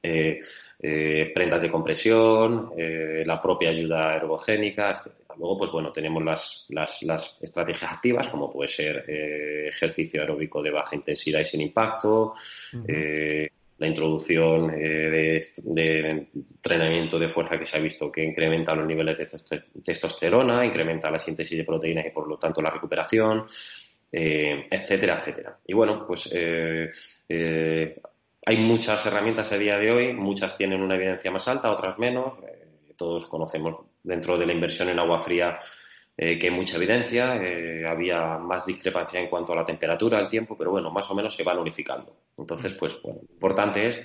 Eh, 0.00 0.38
eh, 0.80 1.32
prendas 1.34 1.60
de 1.60 1.70
compresión, 1.70 2.70
eh, 2.76 3.24
la 3.26 3.40
propia 3.40 3.70
ayuda 3.70 4.14
ergogénica, 4.14 4.90
etc. 4.90 5.12
Luego, 5.36 5.58
pues 5.58 5.72
bueno, 5.72 5.90
tenemos 5.90 6.22
las, 6.24 6.66
las, 6.68 7.02
las 7.02 7.36
estrategias 7.40 7.92
activas, 7.92 8.28
como 8.28 8.48
puede 8.48 8.68
ser 8.68 9.04
ejercicio 9.08 10.20
aeróbico 10.20 10.62
de 10.62 10.70
baja 10.70 10.96
intensidad 10.96 11.40
y 11.40 11.44
sin 11.44 11.60
impacto, 11.60 12.32
la 12.84 13.86
introducción 13.86 14.66
de, 14.66 15.46
de, 15.56 16.26
entrenamiento 16.34 17.20
de 17.20 17.28
fuerza 17.28 17.56
que 17.56 17.66
se 17.66 17.76
ha 17.76 17.80
visto 17.80 18.10
que 18.10 18.24
incrementa 18.24 18.74
los 18.74 18.84
niveles 18.84 19.16
de 19.16 19.62
testosterona, 19.84 20.66
incrementa 20.66 21.08
la 21.08 21.20
síntesis 21.20 21.56
de 21.56 21.64
proteínas 21.64 22.06
y 22.06 22.10
por 22.10 22.26
lo 22.26 22.36
tanto 22.36 22.60
la 22.60 22.70
recuperación, 22.70 23.44
etcétera, 24.10 25.20
etcétera. 25.20 25.56
Y 25.64 25.72
bueno, 25.72 26.04
pues 26.04 26.28
hay 28.48 28.56
muchas 28.56 29.04
herramientas 29.04 29.52
a 29.52 29.58
día 29.58 29.76
de 29.76 29.92
hoy, 29.92 30.14
muchas 30.14 30.56
tienen 30.56 30.80
una 30.80 30.94
evidencia 30.94 31.30
más 31.30 31.46
alta, 31.48 31.70
otras 31.70 31.98
menos. 31.98 32.32
Eh, 32.42 32.94
todos 32.96 33.26
conocemos 33.26 33.76
dentro 34.02 34.38
de 34.38 34.46
la 34.46 34.54
inversión 34.54 34.88
en 34.88 34.98
agua 34.98 35.18
fría 35.18 35.58
eh, 36.16 36.38
que 36.38 36.48
hay 36.48 36.54
mucha 36.54 36.78
evidencia, 36.78 37.36
eh, 37.36 37.86
había 37.86 38.38
más 38.38 38.64
discrepancia 38.64 39.20
en 39.20 39.28
cuanto 39.28 39.52
a 39.52 39.56
la 39.56 39.66
temperatura, 39.66 40.18
el 40.18 40.30
tiempo, 40.30 40.56
pero 40.56 40.70
bueno, 40.70 40.90
más 40.90 41.10
o 41.10 41.14
menos 41.14 41.36
se 41.36 41.42
van 41.44 41.58
unificando. 41.58 42.16
Entonces, 42.38 42.72
pues 42.72 42.96
bueno, 43.02 43.20
lo 43.28 43.34
importante 43.34 43.86
es 43.86 44.00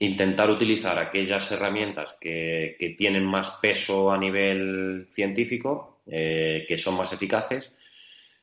intentar 0.00 0.50
utilizar 0.50 0.98
aquellas 0.98 1.52
herramientas 1.52 2.16
que, 2.20 2.74
tienen 2.98 3.24
más 3.24 3.60
peso 3.62 4.10
a 4.10 4.18
nivel 4.18 5.06
científico, 5.08 6.00
que 6.04 6.76
son 6.76 6.96
más 6.96 7.12
eficaces 7.12 7.72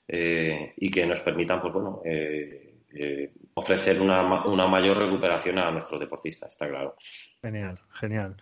y 0.08 0.90
que 0.90 1.06
nos 1.06 1.20
permitan, 1.20 1.60
pues 1.62 1.74
bueno, 1.74 2.02
eh, 2.06 2.69
ofrecer 3.53 4.01
una, 4.01 4.46
una, 4.46 4.67
mayor 4.67 4.98
recuperación 4.98 5.60
a 5.60 5.72
nuestros 5.72 6.00
deportistas, 6.00 6.51
está 6.51 6.67
claro. 6.67 6.96
Genial, 7.41 7.79
genial. 7.91 8.38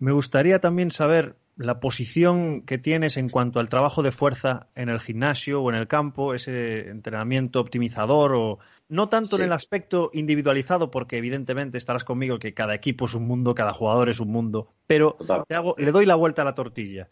Me 0.00 0.12
gustaría 0.12 0.60
también 0.60 0.90
saber 0.90 1.36
la 1.56 1.80
posición 1.80 2.62
que 2.62 2.78
tienes 2.78 3.16
en 3.16 3.28
cuanto 3.28 3.60
al 3.60 3.68
trabajo 3.68 4.02
de 4.02 4.10
fuerza 4.10 4.68
en 4.74 4.88
el 4.88 5.00
gimnasio 5.00 5.60
o 5.60 5.70
en 5.70 5.76
el 5.76 5.86
campo, 5.86 6.34
ese 6.34 6.88
entrenamiento 6.88 7.60
optimizador 7.60 8.34
o 8.34 8.58
no 8.88 9.08
tanto 9.08 9.36
sí. 9.36 9.42
en 9.42 9.48
el 9.48 9.52
aspecto 9.52 10.10
individualizado, 10.12 10.90
porque 10.90 11.18
evidentemente 11.18 11.78
estarás 11.78 12.04
conmigo 12.04 12.38
que 12.38 12.54
cada 12.54 12.74
equipo 12.74 13.04
es 13.04 13.14
un 13.14 13.26
mundo, 13.26 13.54
cada 13.54 13.72
jugador 13.72 14.08
es 14.08 14.20
un 14.20 14.30
mundo, 14.30 14.72
pero 14.86 15.16
hago, 15.50 15.74
le 15.78 15.92
doy 15.92 16.06
la 16.06 16.14
vuelta 16.14 16.42
a 16.42 16.46
la 16.46 16.54
tortilla. 16.54 17.08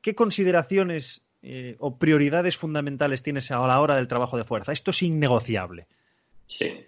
¿Qué 0.00 0.14
consideraciones 0.14 1.24
eh, 1.42 1.76
o 1.80 1.98
prioridades 1.98 2.56
fundamentales 2.56 3.22
tienes 3.22 3.50
a 3.50 3.66
la 3.66 3.80
hora 3.80 3.96
del 3.96 4.08
trabajo 4.08 4.36
de 4.36 4.44
fuerza? 4.44 4.72
Esto 4.72 4.92
es 4.92 5.02
innegociable. 5.02 5.86
Sí, 6.46 6.86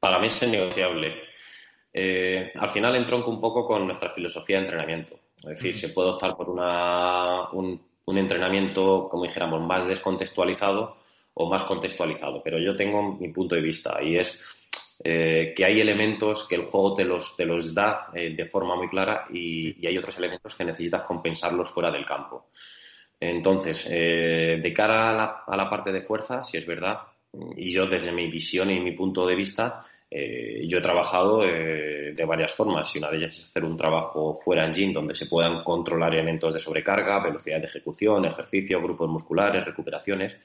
para 0.00 0.18
mí 0.18 0.26
es 0.26 0.42
innegociable. 0.42 1.14
Eh, 1.92 2.52
al 2.54 2.70
final 2.70 2.96
entronco 2.96 3.30
un 3.30 3.40
poco 3.40 3.64
con 3.64 3.86
nuestra 3.86 4.10
filosofía 4.10 4.56
de 4.56 4.62
entrenamiento. 4.64 5.18
Es 5.36 5.48
decir, 5.48 5.76
se 5.76 5.90
puede 5.90 6.10
optar 6.10 6.36
por 6.36 6.48
una, 6.48 7.50
un, 7.50 7.80
un, 8.06 8.18
entrenamiento, 8.18 9.08
como 9.10 9.24
dijéramos, 9.24 9.60
más 9.60 9.86
descontextualizado 9.86 10.96
o 11.34 11.48
más 11.48 11.64
contextualizado. 11.64 12.42
Pero 12.42 12.58
yo 12.58 12.74
tengo 12.74 13.16
mi 13.16 13.28
punto 13.28 13.54
de 13.54 13.60
vista 13.60 14.02
y 14.02 14.16
es 14.16 14.38
eh, 15.04 15.52
que 15.56 15.64
hay 15.64 15.80
elementos 15.80 16.46
que 16.46 16.54
el 16.54 16.64
juego 16.64 16.94
te 16.94 17.04
los, 17.04 17.36
te 17.36 17.44
los 17.44 17.74
da 17.74 18.10
eh, 18.14 18.34
de 18.36 18.44
forma 18.46 18.76
muy 18.76 18.88
clara 18.88 19.26
y, 19.30 19.82
y, 19.82 19.86
hay 19.86 19.98
otros 19.98 20.16
elementos 20.18 20.54
que 20.54 20.64
necesitas 20.64 21.02
compensarlos 21.02 21.70
fuera 21.70 21.90
del 21.90 22.06
campo. 22.06 22.46
Entonces, 23.22 23.86
eh, 23.88 24.58
de 24.60 24.72
cara 24.72 25.10
a 25.10 25.12
la, 25.12 25.44
a 25.46 25.56
la, 25.56 25.68
parte 25.68 25.92
de 25.92 26.02
fuerza, 26.02 26.42
si 26.42 26.56
es 26.56 26.66
verdad, 26.66 26.98
y 27.56 27.70
yo 27.70 27.86
desde 27.86 28.10
mi 28.10 28.28
visión 28.28 28.70
y 28.70 28.80
mi 28.80 28.92
punto 28.92 29.24
de 29.24 29.36
vista, 29.36 29.80
eh, 30.10 30.66
yo 30.66 30.78
he 30.78 30.82
trabajado 30.82 31.44
eh, 31.44 32.12
de 32.14 32.24
varias 32.24 32.52
formas. 32.52 32.94
Y 32.94 32.98
una 32.98 33.10
de 33.10 33.18
ellas 33.18 33.38
es 33.38 33.46
hacer 33.46 33.64
un 33.64 33.76
trabajo 33.76 34.34
fuera 34.34 34.66
en 34.66 34.74
gym 34.74 34.92
donde 34.92 35.14
se 35.14 35.26
puedan 35.26 35.62
controlar 35.62 36.12
elementos 36.12 36.52
de 36.52 36.60
sobrecarga, 36.60 37.22
velocidad 37.22 37.60
de 37.60 37.66
ejecución, 37.66 38.24
ejercicio, 38.24 38.82
grupos 38.82 39.08
musculares, 39.08 39.64
recuperaciones. 39.64 40.36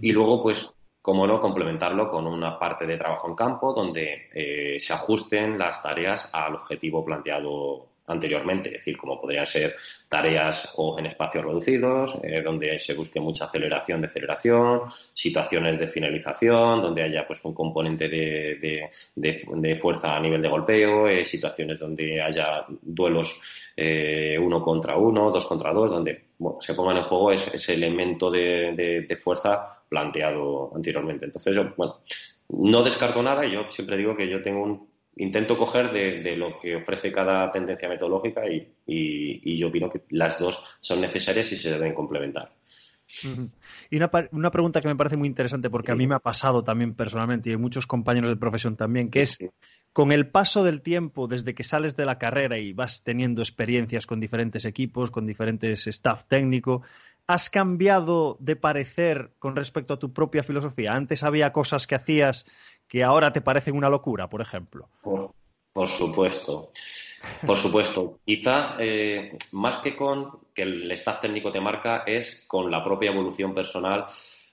Y 0.00 0.12
luego 0.12 0.40
pues 0.40 0.72
cómo 1.02 1.26
no 1.26 1.40
complementarlo 1.40 2.08
con 2.08 2.26
una 2.26 2.58
parte 2.58 2.86
de 2.86 2.96
trabajo 2.96 3.28
en 3.28 3.34
campo 3.34 3.72
donde 3.72 4.28
eh, 4.32 4.78
se 4.78 4.92
ajusten 4.92 5.58
las 5.58 5.82
tareas 5.82 6.30
al 6.32 6.54
objetivo 6.54 7.04
planteado 7.04 7.89
anteriormente, 8.10 8.68
es 8.68 8.74
decir, 8.74 8.96
como 8.96 9.20
podrían 9.20 9.46
ser 9.46 9.74
tareas 10.08 10.68
juegos 10.68 10.98
en 10.98 11.06
espacios 11.06 11.44
reducidos, 11.44 12.18
eh, 12.22 12.42
donde 12.42 12.78
se 12.78 12.94
busque 12.94 13.20
mucha 13.20 13.44
aceleración, 13.44 14.00
deceleración, 14.00 14.82
situaciones 15.14 15.78
de 15.78 15.88
finalización, 15.88 16.82
donde 16.82 17.02
haya 17.02 17.26
pues 17.26 17.40
un 17.44 17.54
componente 17.54 18.08
de, 18.08 18.88
de, 19.14 19.40
de, 19.46 19.76
fuerza 19.76 20.16
a 20.16 20.20
nivel 20.20 20.42
de 20.42 20.48
golpeo, 20.48 21.08
eh, 21.08 21.24
situaciones 21.24 21.78
donde 21.78 22.20
haya 22.20 22.64
duelos 22.82 23.38
eh, 23.76 24.38
uno 24.38 24.62
contra 24.62 24.96
uno, 24.96 25.30
dos 25.30 25.46
contra 25.46 25.72
dos, 25.72 25.90
donde 25.90 26.24
se 26.60 26.74
pongan 26.74 26.98
en 26.98 27.04
juego 27.04 27.30
ese, 27.32 27.74
elemento 27.74 28.30
de, 28.30 29.18
fuerza 29.22 29.64
planteado 29.88 30.72
anteriormente. 30.74 31.26
Entonces, 31.26 31.54
yo, 31.54 31.64
no 32.48 32.82
descarto 32.82 33.22
nada 33.22 33.46
yo 33.46 33.68
siempre 33.70 33.96
digo 33.96 34.16
que 34.16 34.28
yo 34.28 34.42
tengo 34.42 34.62
un 34.62 34.89
intento 35.16 35.56
coger 35.56 35.92
de, 35.92 36.20
de, 36.22 36.36
lo 36.36 36.58
que 36.58 36.76
ofrece 36.76 37.12
cada 37.12 37.50
tendencia 37.50 37.88
metodológica 37.88 38.48
y, 38.48 38.56
y, 38.86 39.52
y, 39.52 39.58
yo 39.58 39.68
opino 39.68 39.90
que 39.90 40.02
las 40.10 40.38
dos 40.38 40.62
son 40.80 41.00
necesarias 41.00 41.50
y 41.52 41.56
se 41.56 41.70
deben 41.70 41.94
complementar. 41.94 42.52
Y 43.90 43.96
una, 43.96 44.10
una, 44.30 44.50
pregunta 44.50 44.80
que 44.80 44.88
me 44.88 44.96
parece 44.96 45.16
muy 45.16 45.26
interesante 45.26 45.68
porque 45.68 45.92
a 45.92 45.96
mí 45.96 46.06
me 46.06 46.14
ha 46.14 46.20
pasado 46.20 46.62
también 46.62 46.94
personalmente 46.94 47.50
y 47.50 47.54
a 47.54 47.58
muchos 47.58 47.86
compañeros 47.86 48.30
de 48.30 48.36
profesión 48.36 48.76
también, 48.76 49.10
que 49.10 49.22
es 49.22 49.38
con 49.92 50.12
el 50.12 50.28
paso 50.28 50.62
del 50.62 50.82
tiempo, 50.82 51.26
desde 51.26 51.54
que 51.54 51.64
sales 51.64 51.96
de 51.96 52.06
la 52.06 52.18
carrera 52.18 52.58
y 52.58 52.72
vas 52.72 53.02
teniendo 53.02 53.42
experiencias 53.42 54.06
con 54.06 54.20
diferentes 54.20 54.64
equipos, 54.64 55.10
con 55.10 55.26
diferentes 55.26 55.86
staff 55.88 56.24
técnico, 56.26 56.82
¿has 57.26 57.50
cambiado 57.50 58.36
de 58.40 58.56
parecer 58.56 59.32
con 59.38 59.56
respecto 59.56 59.94
a 59.94 59.98
tu 59.98 60.12
propia 60.12 60.44
filosofía? 60.44 60.94
Antes 60.94 61.24
había 61.24 61.52
cosas 61.52 61.86
que 61.86 61.96
hacías 61.96 62.46
que 62.90 63.04
ahora 63.04 63.32
te 63.32 63.40
parecen 63.40 63.76
una 63.76 63.88
locura, 63.88 64.28
por 64.28 64.40
ejemplo? 64.40 64.88
Por, 65.00 65.32
por 65.72 65.88
supuesto. 65.88 66.72
Por 67.46 67.56
supuesto. 67.56 68.18
Quizá 68.26 68.74
eh, 68.80 69.38
más 69.52 69.78
que 69.78 69.94
con 69.94 70.40
que 70.52 70.62
el 70.62 70.90
staff 70.92 71.20
técnico 71.20 71.52
te 71.52 71.60
marca 71.60 72.02
es 72.04 72.44
con 72.48 72.68
la 72.68 72.82
propia 72.82 73.12
evolución 73.12 73.54
personal, 73.54 74.06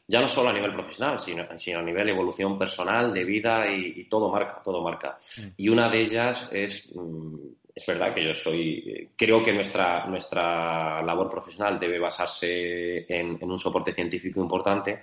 ya 0.08 0.22
no 0.22 0.28
solo 0.28 0.50
a 0.50 0.54
nivel 0.54 0.72
profesional, 0.72 1.20
sino, 1.20 1.46
sino 1.58 1.80
a 1.80 1.82
nivel 1.82 2.10
evolución 2.10 2.60
personal, 2.60 3.12
de 3.12 3.24
vida 3.24 3.68
y, 3.74 4.02
y 4.02 4.04
todo 4.04 4.32
marca, 4.32 4.62
todo 4.64 4.84
marca. 4.84 5.18
Mm. 5.38 5.48
Y 5.58 5.70
una 5.70 5.90
de 5.90 6.00
ellas 6.00 6.48
es 6.52 6.92
mm, 6.96 7.36
es 7.78 7.86
verdad 7.86 8.12
que 8.12 8.24
yo 8.24 8.34
soy, 8.34 9.12
creo 9.16 9.44
que 9.44 9.54
nuestra, 9.54 10.08
nuestra 10.08 11.04
labor 11.04 11.30
profesional 11.30 11.80
debe 11.80 12.00
basarse 12.00 13.06
en, 13.08 13.38
un 13.40 13.60
soporte 13.60 13.92
científico 13.92 14.42
importante, 14.42 15.02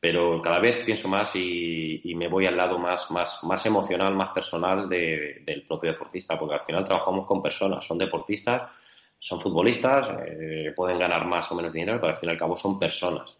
pero 0.00 0.40
cada 0.40 0.58
vez 0.58 0.80
pienso 0.84 1.08
más 1.08 1.36
y, 1.36 2.00
me 2.16 2.28
voy 2.28 2.46
al 2.46 2.56
lado 2.56 2.78
más, 2.78 3.10
más, 3.10 3.38
más 3.44 3.64
emocional, 3.66 4.14
más 4.14 4.30
personal 4.30 4.88
del 4.88 5.64
propio 5.68 5.92
deportista, 5.92 6.38
porque 6.38 6.54
al 6.54 6.62
final 6.62 6.84
trabajamos 6.84 7.26
con 7.26 7.42
personas, 7.42 7.84
son 7.84 7.98
deportistas, 7.98 8.74
son 9.18 9.38
futbolistas, 9.38 10.10
eh, 10.26 10.72
pueden 10.74 10.98
ganar 10.98 11.26
más 11.26 11.52
o 11.52 11.54
menos 11.54 11.74
dinero, 11.74 12.00
pero 12.00 12.14
al 12.14 12.18
fin 12.18 12.30
y 12.30 12.32
al 12.32 12.38
cabo 12.38 12.56
son 12.56 12.78
personas. 12.78 13.36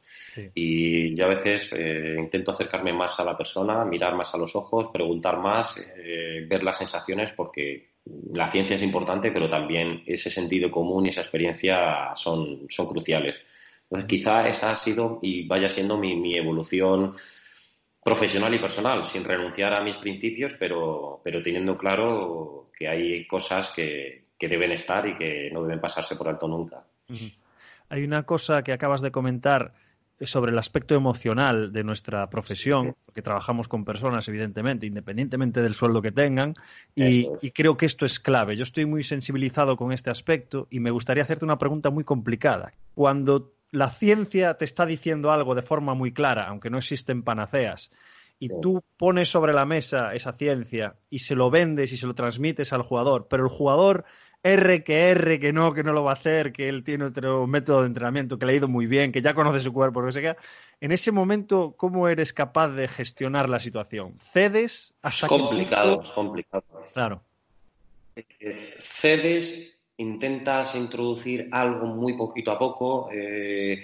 Y 0.54 1.14
yo 1.14 1.24
a 1.24 1.28
veces 1.28 1.70
eh, 1.72 2.16
intento 2.18 2.50
acercarme 2.50 2.92
más 2.92 3.18
a 3.18 3.24
la 3.24 3.36
persona, 3.36 3.82
mirar 3.86 4.14
más 4.14 4.34
a 4.34 4.38
los 4.38 4.54
ojos, 4.54 4.88
preguntar 4.92 5.38
más, 5.38 5.82
eh, 5.96 6.44
ver 6.46 6.62
las 6.62 6.76
sensaciones, 6.76 7.32
porque 7.32 7.92
la 8.32 8.50
ciencia 8.50 8.76
es 8.76 8.82
importante, 8.82 9.30
pero 9.30 9.48
también 9.48 10.02
ese 10.06 10.28
sentido 10.28 10.70
común 10.70 11.06
y 11.06 11.08
esa 11.08 11.22
experiencia 11.22 12.14
son, 12.14 12.66
son 12.68 12.86
cruciales. 12.86 13.40
Entonces, 13.90 14.08
quizá 14.08 14.48
esa 14.48 14.70
ha 14.70 14.76
sido 14.76 15.18
y 15.20 15.46
vaya 15.48 15.68
siendo 15.68 15.98
mi, 15.98 16.36
evolución 16.36 17.12
profesional 18.02 18.54
y 18.54 18.60
personal, 18.60 19.04
sin 19.04 19.24
renunciar 19.24 19.74
a 19.74 19.82
mis 19.82 19.96
principios, 19.96 20.54
pero, 20.58 21.20
pero 21.24 21.42
teniendo 21.42 21.76
claro 21.76 22.70
que 22.76 22.88
hay 22.88 23.26
cosas 23.26 23.70
que, 23.74 24.28
que 24.38 24.48
deben 24.48 24.72
estar 24.72 25.06
y 25.06 25.14
que 25.14 25.50
no 25.52 25.62
deben 25.62 25.80
pasarse 25.80 26.16
por 26.16 26.28
alto 26.28 26.48
nunca. 26.48 26.84
Hay 27.88 28.04
una 28.04 28.22
cosa 28.22 28.62
que 28.62 28.72
acabas 28.72 29.00
de 29.00 29.10
comentar 29.10 29.74
sobre 30.22 30.52
el 30.52 30.58
aspecto 30.58 30.94
emocional 30.94 31.72
de 31.72 31.82
nuestra 31.82 32.28
profesión, 32.28 32.94
porque 33.06 33.22
trabajamos 33.22 33.68
con 33.68 33.84
personas, 33.84 34.28
evidentemente, 34.28 34.86
independientemente 34.86 35.62
del 35.62 35.74
sueldo 35.74 36.02
que 36.02 36.12
tengan, 36.12 36.54
y, 36.94 37.26
creo 37.50 37.76
que 37.76 37.86
esto 37.86 38.04
es 38.04 38.20
clave. 38.20 38.56
Yo 38.56 38.62
estoy 38.62 38.86
muy 38.86 39.02
sensibilizado 39.02 39.76
con 39.76 39.92
este 39.92 40.10
aspecto 40.10 40.66
y 40.70 40.80
me 40.80 40.90
gustaría 40.90 41.22
hacerte 41.22 41.44
una 41.44 41.58
pregunta 41.58 41.90
muy 41.90 42.04
complicada. 42.04 42.72
Cuando 42.94 43.52
la 43.70 43.88
ciencia 43.90 44.54
te 44.54 44.64
está 44.64 44.86
diciendo 44.86 45.30
algo 45.30 45.54
de 45.54 45.62
forma 45.62 45.94
muy 45.94 46.12
clara, 46.12 46.46
aunque 46.48 46.70
no 46.70 46.78
existen 46.78 47.22
panaceas, 47.22 47.90
y 48.38 48.48
tú 48.60 48.82
pones 48.96 49.28
sobre 49.28 49.52
la 49.52 49.66
mesa 49.66 50.14
esa 50.14 50.32
ciencia 50.32 50.94
y 51.10 51.18
se 51.20 51.34
lo 51.34 51.50
vendes 51.50 51.92
y 51.92 51.98
se 51.98 52.06
lo 52.06 52.14
transmites 52.14 52.72
al 52.72 52.82
jugador, 52.82 53.26
pero 53.28 53.44
el 53.44 53.50
jugador 53.50 54.04
R 54.42 54.82
que 54.82 55.10
R, 55.10 55.38
que 55.38 55.52
no, 55.52 55.74
que 55.74 55.82
no 55.82 55.92
lo 55.92 56.04
va 56.04 56.12
a 56.12 56.14
hacer, 56.14 56.52
que 56.52 56.68
él 56.68 56.82
tiene 56.82 57.04
otro 57.04 57.46
método 57.46 57.82
de 57.82 57.88
entrenamiento 57.88 58.38
que 58.38 58.46
le 58.46 58.52
ha 58.52 58.56
ido 58.56 58.68
muy 58.68 58.86
bien, 58.86 59.12
que 59.12 59.20
ya 59.20 59.34
conoce 59.34 59.60
su 59.60 59.72
cuerpo, 59.72 60.04
que 60.04 60.12
sea. 60.12 60.36
En 60.80 60.92
ese 60.92 61.12
momento, 61.12 61.74
¿cómo 61.76 62.08
eres 62.08 62.32
capaz 62.32 62.68
de 62.70 62.88
gestionar 62.88 63.50
la 63.50 63.58
situación? 63.58 64.14
¿Cedes 64.18 64.94
hasta 65.02 65.26
es 65.26 65.28
complicado, 65.28 66.02
es 66.02 66.08
complicado. 66.10 66.64
Claro. 66.94 67.22
Cedes, 68.80 69.78
intentas 70.00 70.74
introducir 70.74 71.48
algo 71.52 71.86
muy 71.86 72.14
poquito 72.14 72.50
a 72.50 72.58
poco, 72.58 73.10
eh, 73.12 73.80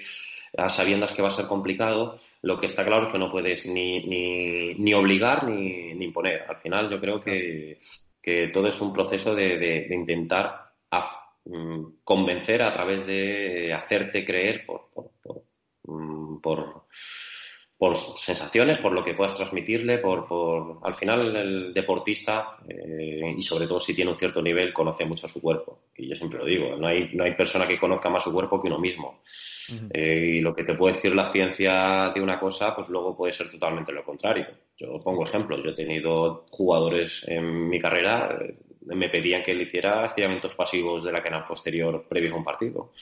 a 0.57 0.69
sabiendas 0.69 1.13
que 1.13 1.23
va 1.23 1.29
a 1.29 1.31
ser 1.33 1.47
complicado. 1.47 2.19
Lo 2.43 2.59
que 2.59 2.67
está 2.67 2.85
claro 2.85 3.07
es 3.07 3.13
que 3.13 3.19
no 3.19 3.31
puedes 3.31 3.67
ni, 3.67 4.75
ni, 4.75 4.95
obligar 4.95 5.45
ni, 5.45 5.91
imponer. 5.93 6.43
Al 6.49 6.57
final, 6.57 6.89
yo 6.89 7.01
creo 7.01 7.21
que 7.21 7.79
todo 8.53 8.67
es 8.67 8.81
un 8.81 8.93
proceso 8.93 9.35
de, 9.35 9.87
intentar 9.91 10.73
mm, 11.45 11.85
convencer 12.03 12.63
a 12.63 12.73
través 12.73 13.07
de 13.07 13.73
hacerte 13.75 14.25
creer 14.25 14.65
por, 14.65 14.89
por, 14.93 15.45
mm, 15.85 16.41
sensaciones, 18.17 18.79
por 18.79 18.93
lo 18.93 19.05
que 19.05 19.15
puedas 19.15 19.35
transmitirle, 19.35 19.99
por, 19.99 20.81
al 20.83 20.95
final 20.95 21.37
el 21.37 21.75
deportista, 21.75 22.57
eh, 22.67 23.35
y 23.37 23.43
sobre 23.43 23.67
todo 23.67 23.81
si 23.81 23.95
tiene 23.95 24.11
un 24.13 24.19
cierto 24.19 24.41
nivel, 24.41 24.73
conoce 24.73 25.05
mucho 25.05 25.29
su 25.29 25.43
cuerpo. 25.43 25.76
Y 25.99 26.09
yo 26.09 26.15
siempre 26.15 26.39
lo 26.39 26.45
digo, 26.45 26.77
no 26.77 26.87
hay, 26.87 27.11
no 27.15 27.25
hay 27.25 27.35
persona 27.35 27.67
que 27.67 27.79
conozca 27.79 28.11
más 28.11 28.25
su 28.25 28.33
cuerpo 28.33 28.61
que 28.61 28.69
uno 28.69 28.79
mismo. 28.79 29.21
Eh, 29.93 30.37
y 30.37 30.41
lo 30.41 30.55
que 30.55 30.65
te 30.65 30.75
puede 30.75 30.95
decir 30.95 31.15
la 31.15 31.27
ciencia 31.27 32.13
de 32.15 32.21
una 32.21 32.39
cosa, 32.39 32.75
pues 32.75 32.89
luego 32.89 33.17
puede 33.17 33.33
ser 33.33 33.51
totalmente 33.51 33.93
lo 33.93 34.05
contrario. 34.05 34.47
Yo 34.77 35.03
pongo 35.03 35.25
ejemplos. 35.25 35.61
Yo 35.65 35.71
he 35.71 35.75
tenido 35.75 36.45
jugadores 36.51 37.25
en 37.27 37.69
mi 37.69 37.79
carrera, 37.79 38.39
eh, 38.41 38.55
me 38.83 39.09
pedían 39.09 39.43
que 39.43 39.55
le 39.55 39.65
hiciera 39.65 40.07
estiramientos 40.07 40.55
pasivos 40.55 41.05
de 41.05 41.13
la 41.13 41.23
canal 41.23 41.47
posterior 41.47 42.07
previo 42.09 42.35
a 42.35 42.39
un 42.39 42.45
partido 42.45 42.93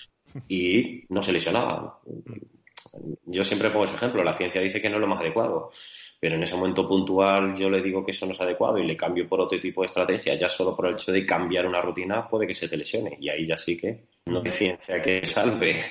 y 0.48 1.04
no 1.08 1.22
se 1.22 1.32
lesionaban. 1.32 1.90
Yo 3.26 3.44
siempre 3.44 3.70
pongo 3.70 3.84
ese 3.84 3.96
ejemplo. 3.96 4.24
La 4.24 4.36
ciencia 4.36 4.60
dice 4.60 4.80
que 4.80 4.88
no 4.88 4.96
es 4.96 5.00
lo 5.00 5.06
más 5.06 5.20
adecuado, 5.20 5.70
pero 6.24 6.36
en 6.36 6.42
ese 6.42 6.56
momento 6.56 6.88
puntual 6.88 7.54
yo 7.54 7.68
le 7.68 7.82
digo 7.82 8.02
que 8.02 8.12
eso 8.12 8.24
no 8.24 8.32
es 8.32 8.40
adecuado 8.40 8.78
y 8.78 8.86
le 8.86 8.96
cambio 8.96 9.28
por 9.28 9.42
otro 9.42 9.60
tipo 9.60 9.82
de 9.82 9.88
estrategia. 9.88 10.34
Ya 10.34 10.48
solo 10.48 10.74
por 10.74 10.86
el 10.86 10.94
hecho 10.94 11.12
de 11.12 11.26
cambiar 11.26 11.66
una 11.66 11.82
rutina 11.82 12.26
puede 12.26 12.46
que 12.46 12.54
se 12.54 12.66
te 12.66 12.78
lesione 12.78 13.18
y 13.20 13.28
ahí 13.28 13.44
ya 13.44 13.58
sí 13.58 13.76
que 13.76 14.06
no 14.24 14.40
hay 14.42 14.50
ciencia 14.50 15.02
que 15.02 15.26
salve 15.26 15.84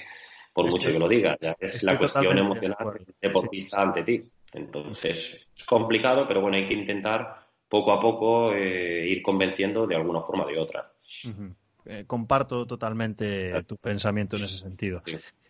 por 0.51 0.65
mucho 0.71 0.91
que 0.91 0.97
lo 0.97 1.07
diga. 1.07 1.37
Ya 1.39 1.55
es 1.59 1.83
la 1.83 1.99
cuestión 1.99 2.35
emocional 2.35 2.95
del 2.95 3.15
deportista 3.21 3.79
ante 3.79 4.01
ti. 4.01 4.23
Entonces, 4.53 5.45
es 5.55 5.65
complicado, 5.65 6.27
pero 6.27 6.41
bueno, 6.41 6.57
hay 6.57 6.65
que 6.67 6.73
intentar 6.73 7.35
poco 7.69 7.91
a 7.91 7.99
poco 7.99 8.55
eh, 8.55 9.05
ir 9.07 9.21
convenciendo 9.21 9.85
de 9.85 9.97
alguna 9.97 10.21
forma 10.21 10.45
o 10.45 10.47
de 10.47 10.57
otra. 10.57 10.93
Eh, 11.85 12.05
comparto 12.07 12.65
totalmente 12.65 13.63
tu 13.65 13.77
pensamiento 13.77 14.37
en 14.37 14.45
ese 14.45 14.57
sentido. 14.57 15.03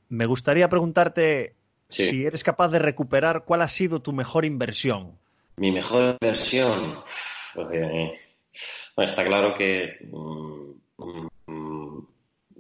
Me 0.10 0.26
gustaría 0.26 0.68
preguntarte 0.68 1.56
si 1.94 2.26
eres 2.26 2.44
capaz 2.44 2.70
de 2.70 2.80
recuperar 2.80 3.44
cuál 3.46 3.62
ha 3.62 3.68
sido 3.68 4.02
tu 4.02 4.14
mejor 4.14 4.46
inversión. 4.46 5.18
Mi 5.58 5.72
mejor 5.72 6.18
inversión. 6.22 7.04
Eh, 7.72 8.14
está 8.98 9.24
claro 9.24 9.54
que 9.54 9.98
mm, 10.12 10.72
mm, 11.48 12.08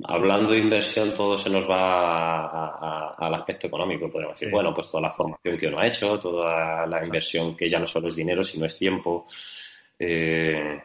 hablando 0.05 0.51
de 0.51 0.59
inversión, 0.59 1.13
todo 1.13 1.37
se 1.37 1.49
nos 1.49 1.69
va 1.69 3.15
al 3.15 3.33
aspecto 3.33 3.67
económico. 3.67 4.11
Podemos 4.11 4.39
decir, 4.39 4.51
bueno, 4.51 4.73
pues 4.73 4.89
toda 4.89 5.01
la 5.01 5.11
formación 5.11 5.57
que 5.57 5.67
uno 5.67 5.79
ha 5.79 5.87
hecho, 5.87 6.19
toda 6.19 6.85
la 6.85 7.03
inversión 7.03 7.55
que 7.55 7.69
ya 7.69 7.79
no 7.79 7.87
solo 7.87 8.09
es 8.09 8.15
dinero, 8.15 8.43
sino 8.43 8.65
es 8.65 8.77
tiempo. 8.77 9.25
Eh, 9.97 10.81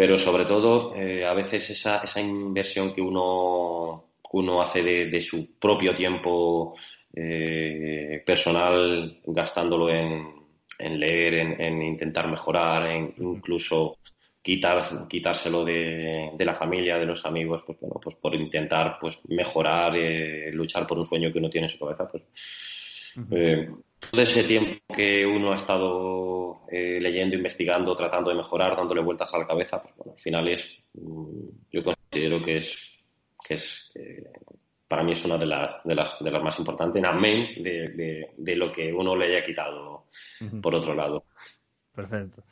pero 0.00 0.16
sobre 0.16 0.46
todo, 0.46 0.94
eh, 0.94 1.26
a 1.26 1.34
veces 1.34 1.68
esa, 1.70 1.98
esa 1.98 2.20
inversión 2.20 2.94
que 2.94 3.02
uno, 3.02 4.04
uno 4.32 4.62
hace 4.62 4.82
de, 4.82 5.20
su 5.22 5.58
propio 5.58 5.94
tiempo 5.94 6.74
eh, 7.14 8.22
personal, 8.24 9.20
gastándolo 9.24 9.88
en, 9.90 11.00
leer, 11.00 11.34
en, 11.34 11.60
en, 11.60 11.82
intentar 11.82 12.28
mejorar, 12.28 12.86
en 12.90 13.14
incluso 13.18 13.98
quitar, 14.42 14.82
quitárselo 15.08 15.64
de, 15.64 16.30
de, 16.36 16.44
la 16.44 16.54
familia, 16.54 16.98
de 16.98 17.06
los 17.06 17.24
amigos, 17.26 17.62
pues 17.66 17.78
bueno, 17.80 17.96
pues 18.02 18.16
por 18.16 18.34
intentar 18.34 18.98
pues 19.00 19.18
mejorar, 19.28 19.96
eh, 19.96 20.50
luchar 20.52 20.86
por 20.86 20.98
un 20.98 21.06
sueño 21.06 21.32
que 21.32 21.38
uno 21.38 21.50
tiene 21.50 21.66
en 21.66 21.72
su 21.72 21.78
cabeza, 21.78 22.08
pues 22.08 22.22
eh, 23.32 23.68
todo 24.10 24.22
ese 24.22 24.44
tiempo 24.44 24.94
que 24.94 25.26
uno 25.26 25.52
ha 25.52 25.56
estado 25.56 26.60
eh, 26.70 26.98
leyendo, 27.00 27.36
investigando, 27.36 27.94
tratando 27.94 28.30
de 28.30 28.36
mejorar, 28.36 28.76
dándole 28.76 29.02
vueltas 29.02 29.32
a 29.34 29.38
la 29.38 29.46
cabeza, 29.46 29.82
pues 29.82 29.94
bueno, 29.96 30.12
al 30.12 30.18
final 30.18 30.48
es, 30.48 30.82
mm, 30.94 31.48
yo 31.72 31.84
considero 31.84 32.42
que 32.42 32.56
es, 32.58 32.78
que 33.46 33.54
es 33.54 33.92
para 34.90 35.04
mí 35.04 35.12
es 35.12 35.24
una 35.24 35.38
de, 35.38 35.46
las 35.46 35.84
de, 35.84 35.94
las, 35.94 36.18
de 36.18 36.32
las 36.32 36.42
más 36.42 36.58
importantes, 36.58 37.04
amén 37.04 37.62
de, 37.62 37.90
de, 37.90 38.30
de, 38.36 38.56
lo 38.56 38.72
que 38.72 38.92
uno 38.92 39.14
le 39.14 39.26
haya 39.26 39.44
quitado 39.44 40.06
por 40.60 40.74
otro 40.74 40.94
lado. 40.94 41.26
Perfecto. 41.94 42.42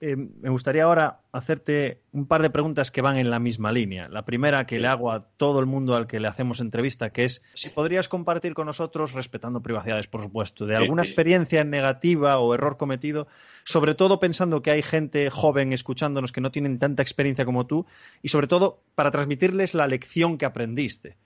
Eh, 0.00 0.14
me 0.14 0.48
gustaría 0.48 0.84
ahora 0.84 1.22
hacerte 1.32 2.02
un 2.12 2.28
par 2.28 2.40
de 2.42 2.50
preguntas 2.50 2.92
que 2.92 3.02
van 3.02 3.16
en 3.16 3.30
la 3.30 3.40
misma 3.40 3.72
línea. 3.72 4.08
La 4.08 4.24
primera 4.24 4.64
que 4.64 4.78
le 4.78 4.86
hago 4.86 5.10
a 5.10 5.26
todo 5.36 5.58
el 5.58 5.66
mundo 5.66 5.96
al 5.96 6.06
que 6.06 6.20
le 6.20 6.28
hacemos 6.28 6.60
entrevista, 6.60 7.10
que 7.10 7.24
es 7.24 7.42
si 7.54 7.70
podrías 7.70 8.08
compartir 8.08 8.54
con 8.54 8.66
nosotros, 8.66 9.12
respetando 9.12 9.60
privacidades, 9.60 10.06
por 10.06 10.22
supuesto, 10.22 10.66
de 10.66 10.76
alguna 10.76 11.02
experiencia 11.02 11.64
negativa 11.64 12.38
o 12.38 12.54
error 12.54 12.76
cometido, 12.76 13.26
sobre 13.64 13.96
todo 13.96 14.20
pensando 14.20 14.62
que 14.62 14.70
hay 14.70 14.82
gente 14.82 15.30
joven 15.30 15.72
escuchándonos 15.72 16.30
que 16.30 16.40
no 16.40 16.52
tienen 16.52 16.78
tanta 16.78 17.02
experiencia 17.02 17.44
como 17.44 17.66
tú, 17.66 17.86
y 18.22 18.28
sobre 18.28 18.46
todo 18.46 18.84
para 18.94 19.10
transmitirles 19.10 19.74
la 19.74 19.88
lección 19.88 20.38
que 20.38 20.46
aprendiste. 20.46 21.16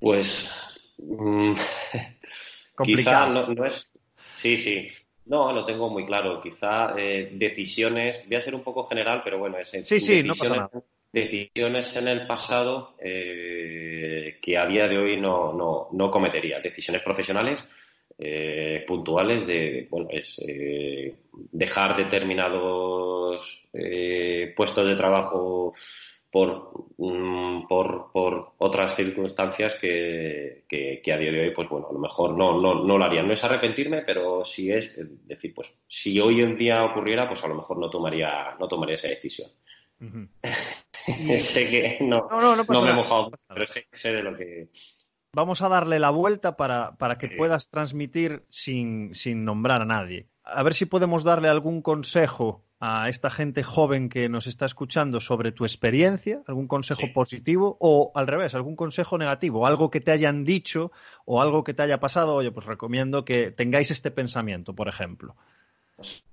Pues. 0.00 0.50
Mm, 0.98 1.54
Complicado. 2.74 3.46
no 3.54 3.64
es. 3.64 3.88
Sí, 4.36 4.56
sí. 4.56 4.88
No, 5.28 5.52
lo 5.52 5.64
tengo 5.64 5.90
muy 5.90 6.06
claro. 6.06 6.40
Quizá 6.40 6.94
eh, 6.96 7.30
decisiones, 7.32 8.24
voy 8.26 8.36
a 8.36 8.40
ser 8.40 8.54
un 8.54 8.62
poco 8.62 8.84
general, 8.84 9.20
pero 9.22 9.38
bueno, 9.38 9.58
es 9.58 9.68
sí, 9.68 10.00
sí, 10.00 10.22
decisiones, 10.22 10.68
decisiones 11.12 11.96
en 11.96 12.08
el 12.08 12.26
pasado 12.26 12.96
eh, 12.98 14.38
que 14.40 14.56
a 14.56 14.66
día 14.66 14.88
de 14.88 14.96
hoy 14.96 15.20
no, 15.20 15.52
no, 15.52 15.88
no 15.92 16.10
cometería. 16.10 16.60
Decisiones 16.60 17.02
profesionales 17.02 17.62
eh, 18.18 18.84
puntuales 18.86 19.46
de, 19.46 19.86
bueno, 19.90 20.08
es 20.10 20.40
dejar 21.52 21.96
determinados 21.96 23.62
puestos 24.56 24.88
de 24.88 24.96
trabajo 24.96 25.74
por 26.30 26.72
mm, 26.98 27.66
por, 27.66 28.10
por, 28.12 28.52
otras 28.58 28.94
circunstancias 28.94 29.76
que, 29.76 30.64
que, 30.68 31.12
a 31.12 31.18
día 31.18 31.32
de 31.32 31.40
hoy, 31.40 31.50
pues 31.54 31.68
bueno, 31.68 31.88
a 31.88 31.92
lo 31.92 31.98
mejor 31.98 32.36
no, 32.36 32.60
no, 32.60 32.84
no 32.84 32.98
lo 32.98 33.04
haría. 33.04 33.22
No 33.22 33.32
es 33.32 33.44
arrepentirme, 33.44 34.02
pero 34.02 34.44
sí 34.44 34.72
es 34.72 34.94
decir, 35.26 35.54
pues 35.54 35.72
si 35.86 36.20
hoy 36.20 36.40
en 36.40 36.56
día 36.56 36.84
ocurriera, 36.84 37.28
pues 37.28 37.42
a 37.44 37.48
lo 37.48 37.54
mejor 37.54 37.78
no 37.78 37.88
tomaría, 37.88 38.56
no 38.58 38.68
tomaría 38.68 38.96
esa 38.96 39.08
decisión. 39.08 39.50
sé 41.36 41.68
que 41.68 41.98
no, 42.00 42.28
no, 42.30 42.82
me 42.82 42.90
he 42.90 42.94
mojado, 42.94 43.32
pero 43.48 43.66
sé, 43.92 44.12
de 44.12 44.22
lo 44.22 44.36
que, 44.36 44.68
vamos 45.32 45.62
a 45.62 45.68
darle 45.68 45.98
la 45.98 46.10
vuelta 46.10 46.56
para, 46.56 46.96
para 46.96 47.18
que 47.18 47.28
puedas 47.28 47.68
transmitir 47.68 48.44
sin, 48.50 49.14
sin, 49.14 49.44
nombrar 49.44 49.82
a 49.82 49.86
nadie. 49.86 50.26
A 50.44 50.62
ver 50.62 50.74
si 50.74 50.86
podemos 50.86 51.24
darle 51.24 51.48
algún 51.48 51.82
consejo 51.82 52.64
a 52.80 53.08
esta 53.08 53.28
gente 53.28 53.62
joven 53.62 54.08
que 54.08 54.28
nos 54.28 54.46
está 54.46 54.64
escuchando 54.64 55.20
sobre 55.20 55.52
tu 55.52 55.64
experiencia, 55.64 56.42
algún 56.46 56.68
consejo 56.68 57.12
positivo 57.12 57.76
o 57.80 58.12
al 58.14 58.26
revés, 58.26 58.54
algún 58.54 58.76
consejo 58.76 59.18
negativo, 59.18 59.66
algo 59.66 59.90
que 59.90 60.00
te 60.00 60.12
hayan 60.12 60.44
dicho 60.44 60.92
o 61.24 61.42
algo 61.42 61.64
que 61.64 61.74
te 61.74 61.82
haya 61.82 61.98
pasado. 61.98 62.34
Oye, 62.34 62.52
pues 62.52 62.66
recomiendo 62.66 63.24
que 63.24 63.50
tengáis 63.50 63.90
este 63.90 64.10
pensamiento, 64.10 64.74
por 64.74 64.88
ejemplo. 64.88 65.34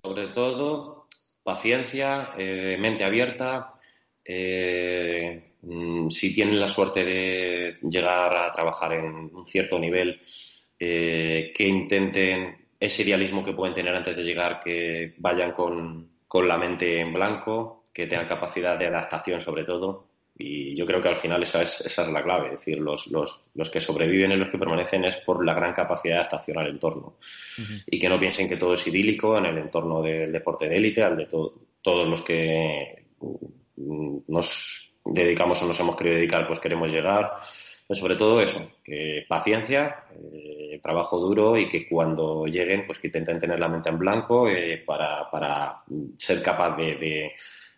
Sobre 0.04 0.28
todo, 0.28 1.08
paciencia, 1.44 2.34
eh, 2.38 2.78
mente 2.80 3.04
abierta. 3.04 3.74
Eh, 4.24 5.55
si 6.10 6.36
tienen 6.36 6.60
la 6.60 6.68
suerte 6.68 7.04
de 7.04 7.78
llegar 7.82 8.36
a 8.36 8.52
trabajar 8.52 8.94
en 8.94 9.06
un 9.06 9.46
cierto 9.46 9.80
nivel, 9.80 10.20
eh, 10.80 11.52
que 11.56 11.68
intenten 11.68 12.58
ese 12.80 13.04
idealismo 13.04 13.44
que 13.44 13.54
pueden 13.54 13.74
tener 13.74 13.96
antes 13.96 14.16
de 14.16 14.24
llegar, 14.24 14.60
que 14.60 15.14
vayan 15.18 15.52
con, 15.52 16.10
con 16.28 16.48
la 16.48 16.58
mente 16.58 17.00
en 17.00 17.14
blanco, 17.14 17.84
que 17.94 18.08
tengan 18.08 18.28
capacidad 18.28 18.78
de 18.78 18.88
adaptación 18.88 19.42
sobre 19.42 19.64
todo. 19.64 20.08
Y 20.38 20.76
yo 20.76 20.86
creo 20.86 21.02
que 21.02 21.08
al 21.08 21.16
final 21.16 21.42
esa 21.44 21.62
es, 21.62 21.80
esa 21.80 22.04
es 22.04 22.10
la 22.10 22.22
clave. 22.22 22.48
Es 22.48 22.60
decir, 22.60 22.78
los, 22.78 23.08
los, 23.08 23.40
los, 23.54 23.70
que 23.70 23.80
sobreviven 23.80 24.34
y 24.34 24.36
los 24.36 24.50
que 24.50 24.58
permanecen 24.58 25.06
es 25.06 25.16
por 25.18 25.46
la 25.46 25.54
gran 25.54 25.72
capacidad 25.72 26.16
de 26.16 26.20
adaptación 26.20 26.58
al 26.58 26.68
entorno. 26.68 27.16
Y 27.88 27.98
que 27.98 28.10
no 28.10 28.20
piensen 28.20 28.50
que 28.50 28.58
todo 28.58 28.74
es 28.74 28.86
idílico 28.86 29.38
en 29.38 29.46
el 29.46 29.58
entorno 29.58 30.02
del 30.02 30.34
deporte 30.34 30.68
de 30.68 30.76
élite, 30.76 31.04
al 31.04 31.16
de 31.16 31.28
todos 31.82 32.08
los 32.10 32.22
que 32.22 33.06
nos 33.78 34.86
dedicamos 35.06 35.62
o 35.62 35.68
nos 35.68 35.80
hemos 35.80 35.96
querido 35.96 36.16
dedicar, 36.16 36.48
pues 36.48 36.60
queremos 36.60 36.90
llegar. 36.90 37.32
Pues 37.88 38.00
sobre 38.00 38.16
todo 38.16 38.42
eso, 38.42 38.72
que 38.84 39.26
paciencia, 39.30 40.06
eh, 40.34 40.80
trabajo 40.82 41.20
duro 41.20 41.56
y 41.56 41.70
que 41.70 41.88
cuando 41.88 42.48
lleguen, 42.48 42.88
pues 42.88 42.98
que 42.98 43.08
intenten 43.08 43.40
tener 43.40 43.60
la 43.60 43.68
mente 43.68 43.90
en 43.90 44.00
blanco 44.00 44.50
eh, 44.50 44.82
para, 44.84 45.30
para, 45.30 45.84
ser 46.18 46.42
capaz 46.42 46.76
de, 46.78 47.32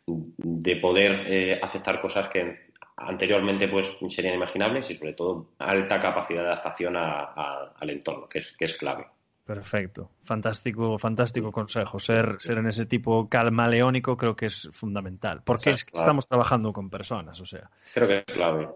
de, 0.05 0.75
poder 0.77 1.25
eh, 1.27 1.59
aceptar 1.61 1.99
cosas 1.99 2.29
que 2.29 2.67
anteriormente 2.95 3.67
pues 3.67 3.97
serían 4.07 4.35
imaginables 4.35 4.89
y 4.89 4.95
sobre 4.95 5.13
todo 5.13 5.49
alta 5.59 5.99
capacidad 5.99 6.41
de 6.41 6.47
adaptación 6.47 6.95
al 6.95 7.89
entorno, 7.89 8.29
que 8.29 8.39
es, 8.39 8.55
que 8.57 8.63
es 8.63 8.77
clave. 8.77 9.07
Perfecto, 9.47 10.11
fantástico, 10.25 10.99
fantástico 10.99 11.53
consejo. 11.53 11.99
Ser, 11.99 12.35
ser 12.37 12.57
en 12.57 12.67
ese 12.67 12.85
tipo 12.85 13.29
calmaleónico 13.29 14.17
creo 14.17 14.35
que 14.35 14.47
es 14.47 14.67
fundamental, 14.73 15.41
porque 15.45 15.69
es 15.69 15.85
que 15.85 15.97
estamos 15.97 16.27
trabajando 16.27 16.73
con 16.73 16.89
personas, 16.89 17.39
o 17.39 17.45
sea. 17.45 17.69
Creo 17.93 18.09
que 18.09 18.17
es 18.17 18.25
clave. 18.25 18.67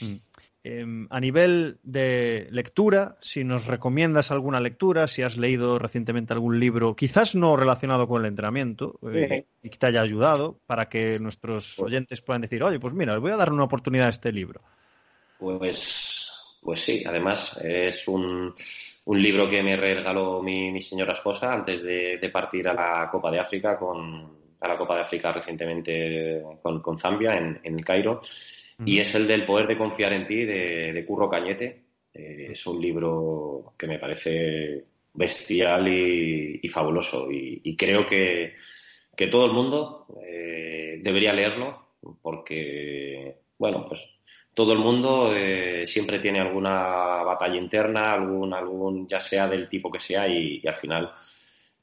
Mm. 0.00 0.14
Em, 0.62 1.08
a 1.10 1.18
nivel 1.18 1.80
de 1.82 2.46
lectura, 2.52 3.16
si 3.20 3.42
nos 3.42 3.66
recomiendas 3.66 4.30
alguna 4.30 4.60
lectura, 4.60 5.08
si 5.08 5.22
has 5.22 5.36
leído 5.36 5.80
recientemente 5.80 6.32
algún 6.32 6.60
libro, 6.60 6.94
quizás 6.94 7.34
no 7.34 7.56
relacionado 7.56 8.06
con 8.06 8.20
el 8.20 8.28
entrenamiento, 8.28 9.00
eh, 9.12 9.46
y 9.64 9.68
que 9.68 9.78
te 9.78 9.86
haya 9.86 10.00
ayudado, 10.00 10.60
para 10.66 10.88
que 10.88 11.18
nuestros 11.18 11.74
pues 11.76 11.86
oyentes 11.88 12.20
puedan 12.20 12.42
decir, 12.42 12.62
oye, 12.62 12.78
pues 12.78 12.94
mira, 12.94 13.18
voy 13.18 13.32
a 13.32 13.36
dar 13.36 13.52
una 13.52 13.64
oportunidad 13.64 14.06
a 14.06 14.10
este 14.10 14.30
libro. 14.30 14.60
Pues, 15.38 16.29
pues 16.60 16.80
sí, 16.80 17.02
además 17.06 17.58
es 17.62 18.06
un, 18.08 18.54
un 19.04 19.22
libro 19.22 19.48
que 19.48 19.62
me 19.62 19.76
regaló 19.76 20.42
mi, 20.42 20.80
señora 20.80 21.14
esposa 21.14 21.52
antes 21.52 21.82
de, 21.82 22.30
partir 22.32 22.68
a 22.68 22.74
la 22.74 23.08
Copa 23.10 23.30
de 23.30 23.40
África, 23.40 23.76
con, 23.76 24.38
a 24.60 24.68
la 24.68 24.76
Copa 24.76 24.96
de 24.96 25.02
África 25.02 25.32
recientemente 25.32 26.42
con, 26.62 26.80
con 26.80 26.98
Zambia 26.98 27.36
en, 27.36 27.60
en 27.62 27.78
el 27.78 27.84
Cairo. 27.84 28.20
Y 28.84 28.98
es 28.98 29.14
el 29.14 29.26
del 29.26 29.44
poder 29.44 29.66
de 29.66 29.76
confiar 29.76 30.12
en 30.12 30.26
ti 30.26 30.44
de, 30.44 31.04
Curro 31.06 31.28
Cañete. 31.28 31.82
Eh, 32.14 32.48
es 32.52 32.66
un 32.66 32.80
libro 32.80 33.74
que 33.76 33.86
me 33.86 33.98
parece 33.98 34.84
bestial 35.12 35.86
y, 35.88 36.68
fabuloso. 36.68 37.30
Y, 37.30 37.76
creo 37.76 38.06
que, 38.06 38.54
todo 39.30 39.44
el 39.44 39.52
mundo 39.52 40.06
eh, 40.24 40.98
debería 41.02 41.34
leerlo 41.34 41.88
porque, 42.22 43.36
bueno, 43.58 43.84
pues 43.86 44.00
todo 44.60 44.74
el 44.74 44.78
mundo 44.78 45.32
eh, 45.34 45.86
siempre 45.86 46.18
tiene 46.18 46.38
alguna 46.38 47.22
batalla 47.22 47.56
interna, 47.56 48.12
algún, 48.12 48.52
algún, 48.52 49.06
ya 49.08 49.18
sea 49.18 49.48
del 49.48 49.70
tipo 49.70 49.90
que 49.90 50.00
sea 50.00 50.28
y, 50.28 50.62
al 50.66 50.74
final 50.74 51.10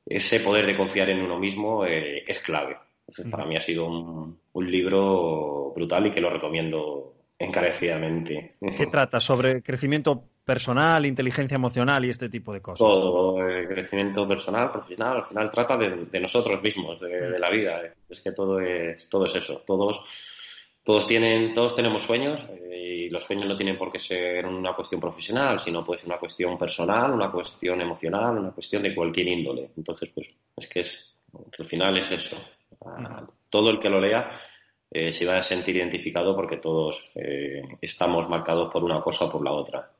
ese 0.05 0.41
poder 0.41 0.67
de 0.67 0.77
confiar 0.77 1.09
en 1.09 1.21
uno 1.21 1.39
mismo 1.39 1.83
es 1.83 2.39
clave. 2.39 2.77
Entonces, 3.07 3.31
para 3.31 3.45
mí 3.45 3.55
ha 3.55 3.61
sido 3.61 3.87
un, 3.87 4.39
un 4.53 4.71
libro 4.71 5.71
brutal 5.73 6.05
y 6.05 6.11
que 6.11 6.21
lo 6.21 6.29
recomiendo 6.29 7.13
encarecidamente. 7.39 8.55
¿Qué 8.59 8.87
trata? 8.87 9.19
¿Sobre 9.19 9.61
crecimiento 9.61 10.23
personal, 10.43 11.05
inteligencia 11.05 11.55
emocional 11.55 12.05
y 12.05 12.09
este 12.09 12.29
tipo 12.29 12.53
de 12.53 12.61
cosas? 12.61 12.79
Todo, 12.79 13.47
eh, 13.47 13.67
crecimiento 13.67 14.27
personal, 14.27 14.71
profesional, 14.71 15.17
al 15.17 15.25
final 15.25 15.51
trata 15.51 15.77
de, 15.77 16.19
nosotros 16.19 16.61
mismos, 16.61 16.99
de, 16.99 17.37
la 17.37 17.49
vida. 17.49 17.81
Es 18.09 18.21
que 18.21 18.31
todo 18.31 18.59
es, 18.59 19.07
todo 19.09 19.25
es 19.25 19.35
eso. 19.35 19.61
Todos, 19.65 20.01
todos, 20.87 21.05
tienen, 21.05 21.53
todos 21.53 21.75
tenemos 21.75 22.01
sueños 22.01 22.43
eh, 22.49 23.05
y 23.05 23.09
los 23.09 23.23
sueños 23.23 23.45
no 23.45 23.55
tienen 23.55 23.77
por 23.77 23.91
qué 23.91 23.99
ser 23.99 24.45
una 24.47 24.73
cuestión 24.73 24.99
profesional, 24.99 25.59
sino 25.59 25.85
puede 25.85 25.99
ser 25.99 26.09
una 26.09 26.17
cuestión 26.17 26.57
personal, 26.57 27.11
una 27.11 27.29
cuestión 27.29 27.79
emocional, 27.81 28.39
una 28.39 28.51
cuestión 28.51 28.81
de 28.81 28.95
cualquier 28.95 29.27
índole. 29.27 29.69
Entonces, 29.77 30.09
pues 30.15 30.29
es 30.55 30.67
que 30.67 30.79
es, 30.79 31.13
al 31.59 31.65
final 31.67 31.97
es 31.97 32.11
eso 32.11 32.37
todo 33.49 33.69
el 33.69 33.79
que 33.79 33.89
lo 33.89 33.99
lea 33.99 34.29
eh, 34.89 35.11
se 35.11 35.25
va 35.25 35.37
a 35.37 35.43
sentir 35.43 35.75
identificado 35.75 36.35
porque 36.35 36.57
todos 36.57 37.11
eh, 37.15 37.61
estamos 37.81 38.29
marcados 38.29 38.71
por 38.71 38.83
una 38.83 39.01
cosa 39.01 39.25
o 39.25 39.29
por 39.29 39.43
la 39.43 39.51
otra. 39.51 39.91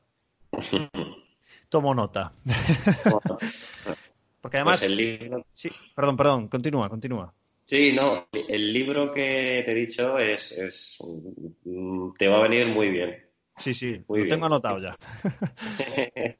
Tomo 1.68 1.94
nota. 1.94 2.32
porque 4.40 4.56
además... 4.56 4.80
Pues 4.80 4.90
el 4.90 4.96
libro... 4.96 5.44
Sí, 5.52 5.70
perdón, 5.94 6.16
perdón, 6.16 6.48
continúa, 6.48 6.88
continúa. 6.88 7.32
Sí, 7.68 7.92
no, 7.92 8.26
el 8.32 8.72
libro 8.72 9.12
que 9.12 9.62
te 9.62 9.72
he 9.72 9.74
dicho 9.74 10.18
es, 10.18 10.52
es 10.52 10.96
te 12.16 12.26
va 12.26 12.38
a 12.38 12.48
venir 12.48 12.66
muy 12.68 12.88
bien. 12.88 13.26
Sí, 13.58 13.74
sí, 13.74 14.02
lo 14.08 14.26
tengo 14.26 14.46
anotado 14.46 14.78
ya. 14.80 14.96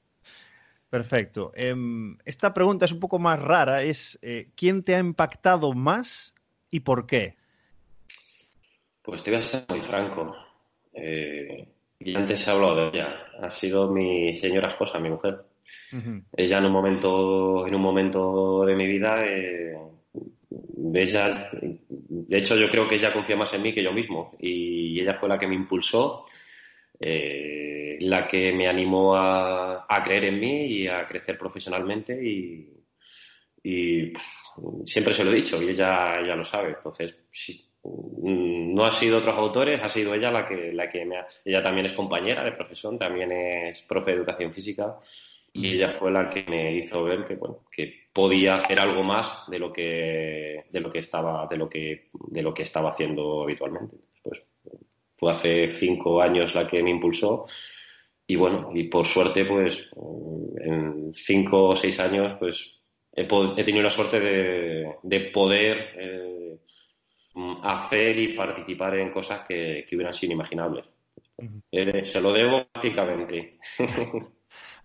Perfecto. 0.89 1.53
Em, 1.55 2.17
esta 2.25 2.55
pregunta 2.55 2.87
es 2.87 2.93
un 2.93 3.01
poco 3.01 3.19
más 3.19 3.39
rara. 3.39 3.83
Es 3.83 4.19
eh, 4.23 4.49
¿quién 4.57 4.83
te 4.83 4.95
ha 4.95 5.01
impactado 5.01 5.75
más 5.75 6.35
y 6.71 6.81
por 6.81 7.07
qué? 7.07 7.37
Pues 9.03 9.23
te 9.23 9.31
voy 9.31 9.41
a 9.41 9.43
ser 9.43 9.67
muy 9.69 9.83
franco. 9.83 10.35
Eh, 10.95 11.69
y 11.99 12.17
antes 12.17 12.49
he 12.49 12.51
hablado 12.51 12.77
de 12.77 12.89
ella. 12.89 13.27
Ha 13.43 13.51
sido 13.51 13.93
mi 13.93 14.35
señora 14.39 14.69
esposa, 14.69 14.99
mi 14.99 15.11
mujer. 15.11 15.45
Ella 16.35 16.57
en 16.57 16.65
un 16.65 16.73
momento, 16.73 17.67
en 17.67 17.75
un 17.75 17.83
momento 17.83 18.65
de 18.65 18.75
mi 18.75 18.87
vida, 18.87 19.27
eh, 19.27 19.77
ella, 20.95 21.51
de 21.53 22.39
hecho 22.39 22.57
yo 22.57 22.69
creo 22.71 22.89
que 22.89 22.97
ella 22.97 23.13
confía 23.13 23.37
más 23.37 23.53
en 23.55 23.63
mí 23.63 23.73
que 23.73 23.83
yo 23.83 23.93
mismo. 23.93 24.37
Y 24.39 25.01
ella 25.01 25.15
fue 25.15 25.29
la 25.29 25.39
que 25.39 25.47
me 25.47 25.55
impulsó 25.55 26.27
eh, 27.01 27.97
la 28.01 28.27
que 28.27 28.53
me 28.53 28.67
animó 28.67 29.17
a, 29.17 29.87
creer 30.05 30.25
en 30.25 30.41
mí 30.41 30.67
y 30.67 30.89
a 30.89 31.07
crecer 31.07 31.39
profesionalmente 31.39 32.15
y, 32.23 32.75
siempre 34.87 35.13
se 35.13 35.25
lo 35.25 35.31
he 35.31 35.35
dicho 35.35 35.63
y 35.63 35.69
ella 35.69 36.25
ya 36.27 36.35
lo 36.35 36.45
sabe. 36.45 36.71
Entonces, 36.71 37.17
no 37.85 38.85
ha 38.85 38.91
sido 38.93 39.19
otros 39.19 39.37
autores, 39.37 39.81
ha 39.83 39.89
sido 39.89 40.15
ella 40.15 40.31
la 40.31 40.47
que, 40.47 40.73
la 40.73 40.89
que 40.89 41.05
me 41.05 41.19
ha, 41.19 41.27
ella 41.45 41.63
también 41.63 41.87
es 41.87 41.93
compañera 41.93 42.45
de 42.45 42.53
profesión, 42.53 42.99
también 42.99 43.31
es 43.31 43.83
profe 43.83 44.13
de 44.13 44.19
educación 44.19 44.53
física 44.53 44.97
y 45.53 45.75
ella 45.75 45.97
fue 45.99 46.11
la 46.11 46.29
que 46.29 46.45
me 46.49 46.77
hizo 46.77 47.05
ver 47.05 47.25
que 47.25 47.35
bueno 47.37 47.65
que 47.71 48.08
podía 48.19 48.57
hacer 48.57 48.81
algo 48.81 49.05
más 49.05 49.45
de 49.47 49.61
lo 49.61 49.73
que 49.73 50.65
de 50.69 50.81
lo 50.81 50.91
que 50.91 50.99
estaba 50.99 51.47
de 51.47 51.57
lo 51.57 51.69
que 51.69 52.09
de 52.13 52.43
lo 52.43 52.53
que 52.53 52.65
estaba 52.65 52.91
haciendo 52.91 53.45
habitualmente 53.45 53.97
fue 55.17 55.31
hace 55.31 55.69
cinco 55.69 56.21
años 56.21 56.53
la 56.53 56.67
que 56.67 56.83
me 56.83 56.91
impulsó 56.91 57.45
y 58.27 58.35
bueno, 58.35 58.73
y 58.75 58.89
por 58.89 59.07
suerte 59.07 59.45
pues 59.45 59.89
en 60.57 61.15
cinco 61.15 61.69
o 61.69 61.77
seis 61.77 62.01
años 62.01 62.37
pues 62.41 62.81
he, 63.13 63.25
tenido 63.65 63.85
la 63.85 63.91
suerte 63.93 64.19
de, 64.19 65.21
poder 65.33 65.77
eh, 65.97 66.59
hacer 67.63 68.19
y 68.19 68.35
participar 68.35 68.99
en 68.99 69.13
cosas 69.13 69.47
que, 69.47 69.87
hubieran 69.93 70.13
sido 70.13 70.33
inimaginables. 70.33 70.87
Eh, 71.71 72.05
se 72.05 72.21
lo 72.21 72.33
debo 72.33 72.67
prácticamente. 72.67 73.59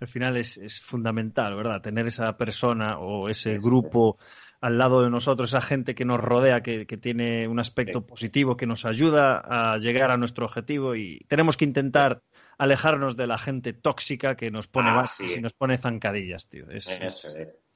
Al 0.04 0.10
final 0.10 0.36
es, 0.36 0.58
es, 0.58 0.82
fundamental, 0.82 1.56
¿verdad? 1.56 1.82
Tener 1.82 2.08
esa 2.08 2.36
persona 2.36 3.00
o 3.00 3.30
ese 3.30 3.58
grupo 3.58 4.18
al 4.60 4.78
lado 4.78 5.02
de 5.02 5.10
nosotros, 5.10 5.52
esa 5.52 5.62
gente 5.62 5.96
que 5.96 6.04
nos 6.04 6.20
rodea, 6.20 6.62
que, 6.62 6.86
tiene 6.86 7.48
un 7.48 7.58
aspecto 7.60 8.06
positivo, 8.06 8.58
que 8.58 8.66
nos 8.66 8.84
ayuda 8.84 9.39
a 9.39 9.78
llegar 9.78 10.12
a 10.12 10.18
nuestro 10.18 10.46
objetivo 10.46 10.96
y 10.96 11.20
tenemos 11.30 11.56
que 11.56 11.63
intentar 11.63 12.22
alejarnos 12.58 13.16
de 13.16 13.28
la 13.28 13.38
gente 13.38 13.72
tóxica 13.72 14.36
que 14.36 14.52
nos 14.52 14.68
pone 14.68 14.92
bases 14.92 15.38
y 15.38 15.39
nos 15.39 15.54
pone 15.54 15.78
zancadillas, 15.78 16.50
tío. 16.50 16.66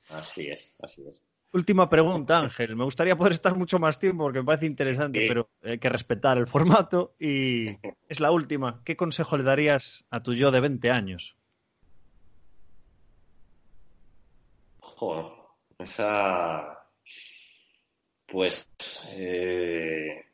Así 0.10 0.50
es, 0.50 0.74
así 0.82 1.04
es. 1.08 1.24
Última 1.54 1.90
pregunta, 1.90 2.38
Ángel. 2.38 2.76
Me 2.76 2.84
gustaría 2.84 3.16
poder 3.16 3.34
estar 3.34 3.56
mucho 3.56 3.80
más 3.80 4.00
tiempo 4.00 4.26
porque 4.26 4.40
me 4.40 4.46
parece 4.46 4.66
interesante, 4.66 5.26
pero 5.28 5.50
hay 5.64 5.80
que 5.80 5.90
respetar 5.90 6.38
el 6.38 6.48
formato. 6.48 7.16
Y 7.20 7.68
es 8.10 8.20
la 8.20 8.32
última. 8.32 8.82
¿Qué 8.84 8.98
consejo 8.98 9.38
le 9.38 9.44
darías 9.44 10.06
a 10.10 10.22
tu 10.22 10.34
yo 10.34 10.52
de 10.52 10.60
20 10.60 10.92
años? 10.92 11.37
Joder, 14.98 15.26
esa. 15.78 16.84
Pues. 18.26 18.68
Eh, 19.12 20.26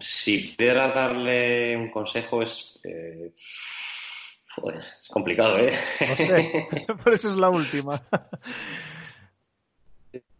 si 0.00 0.54
pudiera 0.56 0.92
darle 0.92 1.76
un 1.76 1.90
consejo 1.90 2.40
es. 2.40 2.78
Eh, 2.84 3.32
es 3.34 5.08
complicado, 5.08 5.58
¿eh? 5.58 5.72
No 6.08 6.16
sé, 6.16 6.68
por 7.04 7.12
eso 7.12 7.30
es 7.30 7.36
la 7.36 7.50
última. 7.50 8.00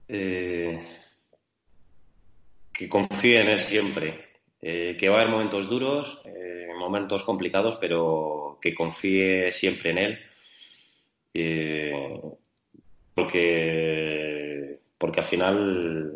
Eh, 0.06 0.80
que 2.72 2.88
confíe 2.88 3.40
en 3.40 3.48
él 3.48 3.60
siempre. 3.60 4.28
Eh, 4.62 4.96
que 4.98 5.08
va 5.08 5.18
a 5.18 5.20
haber 5.22 5.32
momentos 5.32 5.68
duros, 5.68 6.20
eh, 6.24 6.68
momentos 6.78 7.24
complicados, 7.24 7.78
pero 7.80 8.58
que 8.62 8.74
confíe 8.74 9.50
siempre 9.50 9.90
en 9.90 9.98
él. 9.98 10.18
Porque, 13.18 14.80
porque 14.96 15.20
al 15.20 15.26
final 15.26 16.12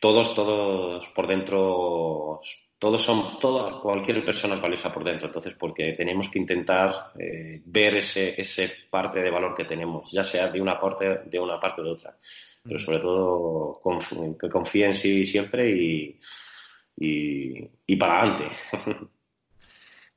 todos, 0.00 0.34
todos 0.34 1.06
por 1.08 1.26
dentro 1.26 2.40
todos 2.78 3.02
son, 3.02 3.38
toda, 3.38 3.78
cualquier 3.80 4.24
persona 4.24 4.54
es 4.54 4.60
valiosa 4.62 4.90
por 4.90 5.04
dentro, 5.04 5.26
entonces 5.26 5.54
porque 5.54 5.92
tenemos 5.92 6.30
que 6.30 6.38
intentar 6.38 7.12
ver 7.66 7.98
ese, 7.98 8.40
ese 8.40 8.72
parte 8.88 9.20
de 9.20 9.30
valor 9.30 9.54
que 9.54 9.66
tenemos, 9.66 10.10
ya 10.10 10.24
sea 10.24 10.48
de 10.48 10.62
una 10.62 10.80
parte, 10.80 11.20
de 11.26 11.38
una 11.38 11.60
parte 11.60 11.82
o 11.82 11.84
de 11.84 11.90
otra 11.90 12.16
pero 12.62 12.78
sobre 12.78 12.98
todo 12.98 13.80
que 14.38 14.48
confíe 14.48 14.86
en 14.86 14.94
sí 14.94 15.24
siempre 15.24 15.70
y, 15.70 16.18
y, 16.96 17.96
para 17.96 18.22
adelante. 18.22 18.56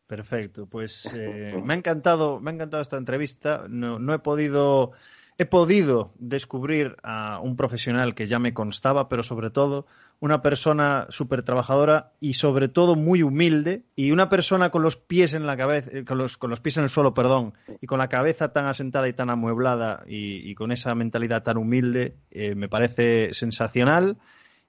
Perfecto, 0.08 0.68
pues 0.68 1.14
eh, 1.16 1.60
me 1.64 1.74
ha 1.74 1.78
encantado, 1.78 2.40
me 2.40 2.52
ha 2.52 2.54
encantado 2.54 2.82
esta 2.82 2.98
entrevista. 2.98 3.66
No, 3.70 3.98
no 3.98 4.14
he 4.14 4.20
podido 4.20 4.92
he 5.38 5.46
podido 5.46 6.14
descubrir 6.20 6.98
a 7.04 7.40
un 7.40 7.56
profesional 7.56 8.16
que 8.16 8.28
ya 8.28 8.40
me 8.40 8.54
constaba, 8.54 9.10
pero 9.10 9.24
sobre 9.24 9.50
todo 9.50 9.88
una 10.20 10.42
persona 10.42 11.08
súper 11.10 11.44
trabajadora 11.44 12.14
y 12.20 12.34
sobre 12.34 12.70
todo 12.70 12.96
muy 12.96 13.24
humilde 13.24 13.84
y 13.96 14.12
una 14.12 14.30
persona 14.30 14.70
con 14.70 14.82
los 14.82 14.96
pies 14.96 15.34
en 15.34 15.46
la 15.46 15.58
cabeza, 15.58 15.90
eh, 15.92 16.06
con 16.06 16.18
los, 16.18 16.38
con 16.38 16.50
los 16.50 16.62
pies 16.62 16.78
en 16.78 16.84
el 16.84 16.90
suelo, 16.90 17.14
perdón, 17.14 17.54
y 17.82 17.88
con 17.88 18.00
la 18.00 18.08
cabeza 18.08 18.54
tan 18.54 18.66
asentada 18.66 19.10
y 19.10 19.14
tan 19.14 19.30
amueblada 19.30 20.04
y, 20.08 20.56
con 20.56 20.72
esa 20.72 20.96
mentalidad 20.96 21.44
tan 21.44 21.58
humilde, 21.58 22.16
eh, 22.32 22.56
me 22.56 22.70
parece 22.70 23.34
sensacional. 23.34 24.18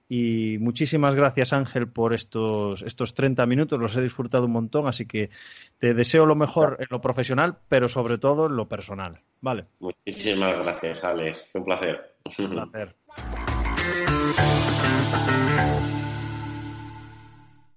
Y 0.07 0.57
muchísimas 0.59 1.15
gracias, 1.15 1.51
Ángel, 1.53 1.87
por 1.87 2.13
estos, 2.13 2.83
estos 2.83 3.15
30 3.15 3.45
minutos. 3.47 3.79
Los 3.79 3.95
he 3.95 4.01
disfrutado 4.01 4.45
un 4.45 4.51
montón, 4.51 4.87
así 4.87 5.07
que 5.07 5.31
te 5.79 5.93
deseo 5.93 6.25
lo 6.25 6.35
mejor 6.35 6.77
en 6.79 6.87
lo 6.91 7.01
profesional, 7.01 7.57
pero 7.69 7.87
sobre 7.87 8.17
todo 8.17 8.45
en 8.45 8.55
lo 8.55 8.67
personal. 8.67 9.21
Vale. 9.45 9.63
Muchísimas 9.79 10.57
gracias, 10.57 11.03
Alex. 11.03 11.47
un 11.53 11.65
placer. 11.65 12.15
Un 12.39 12.49
placer. 12.49 12.95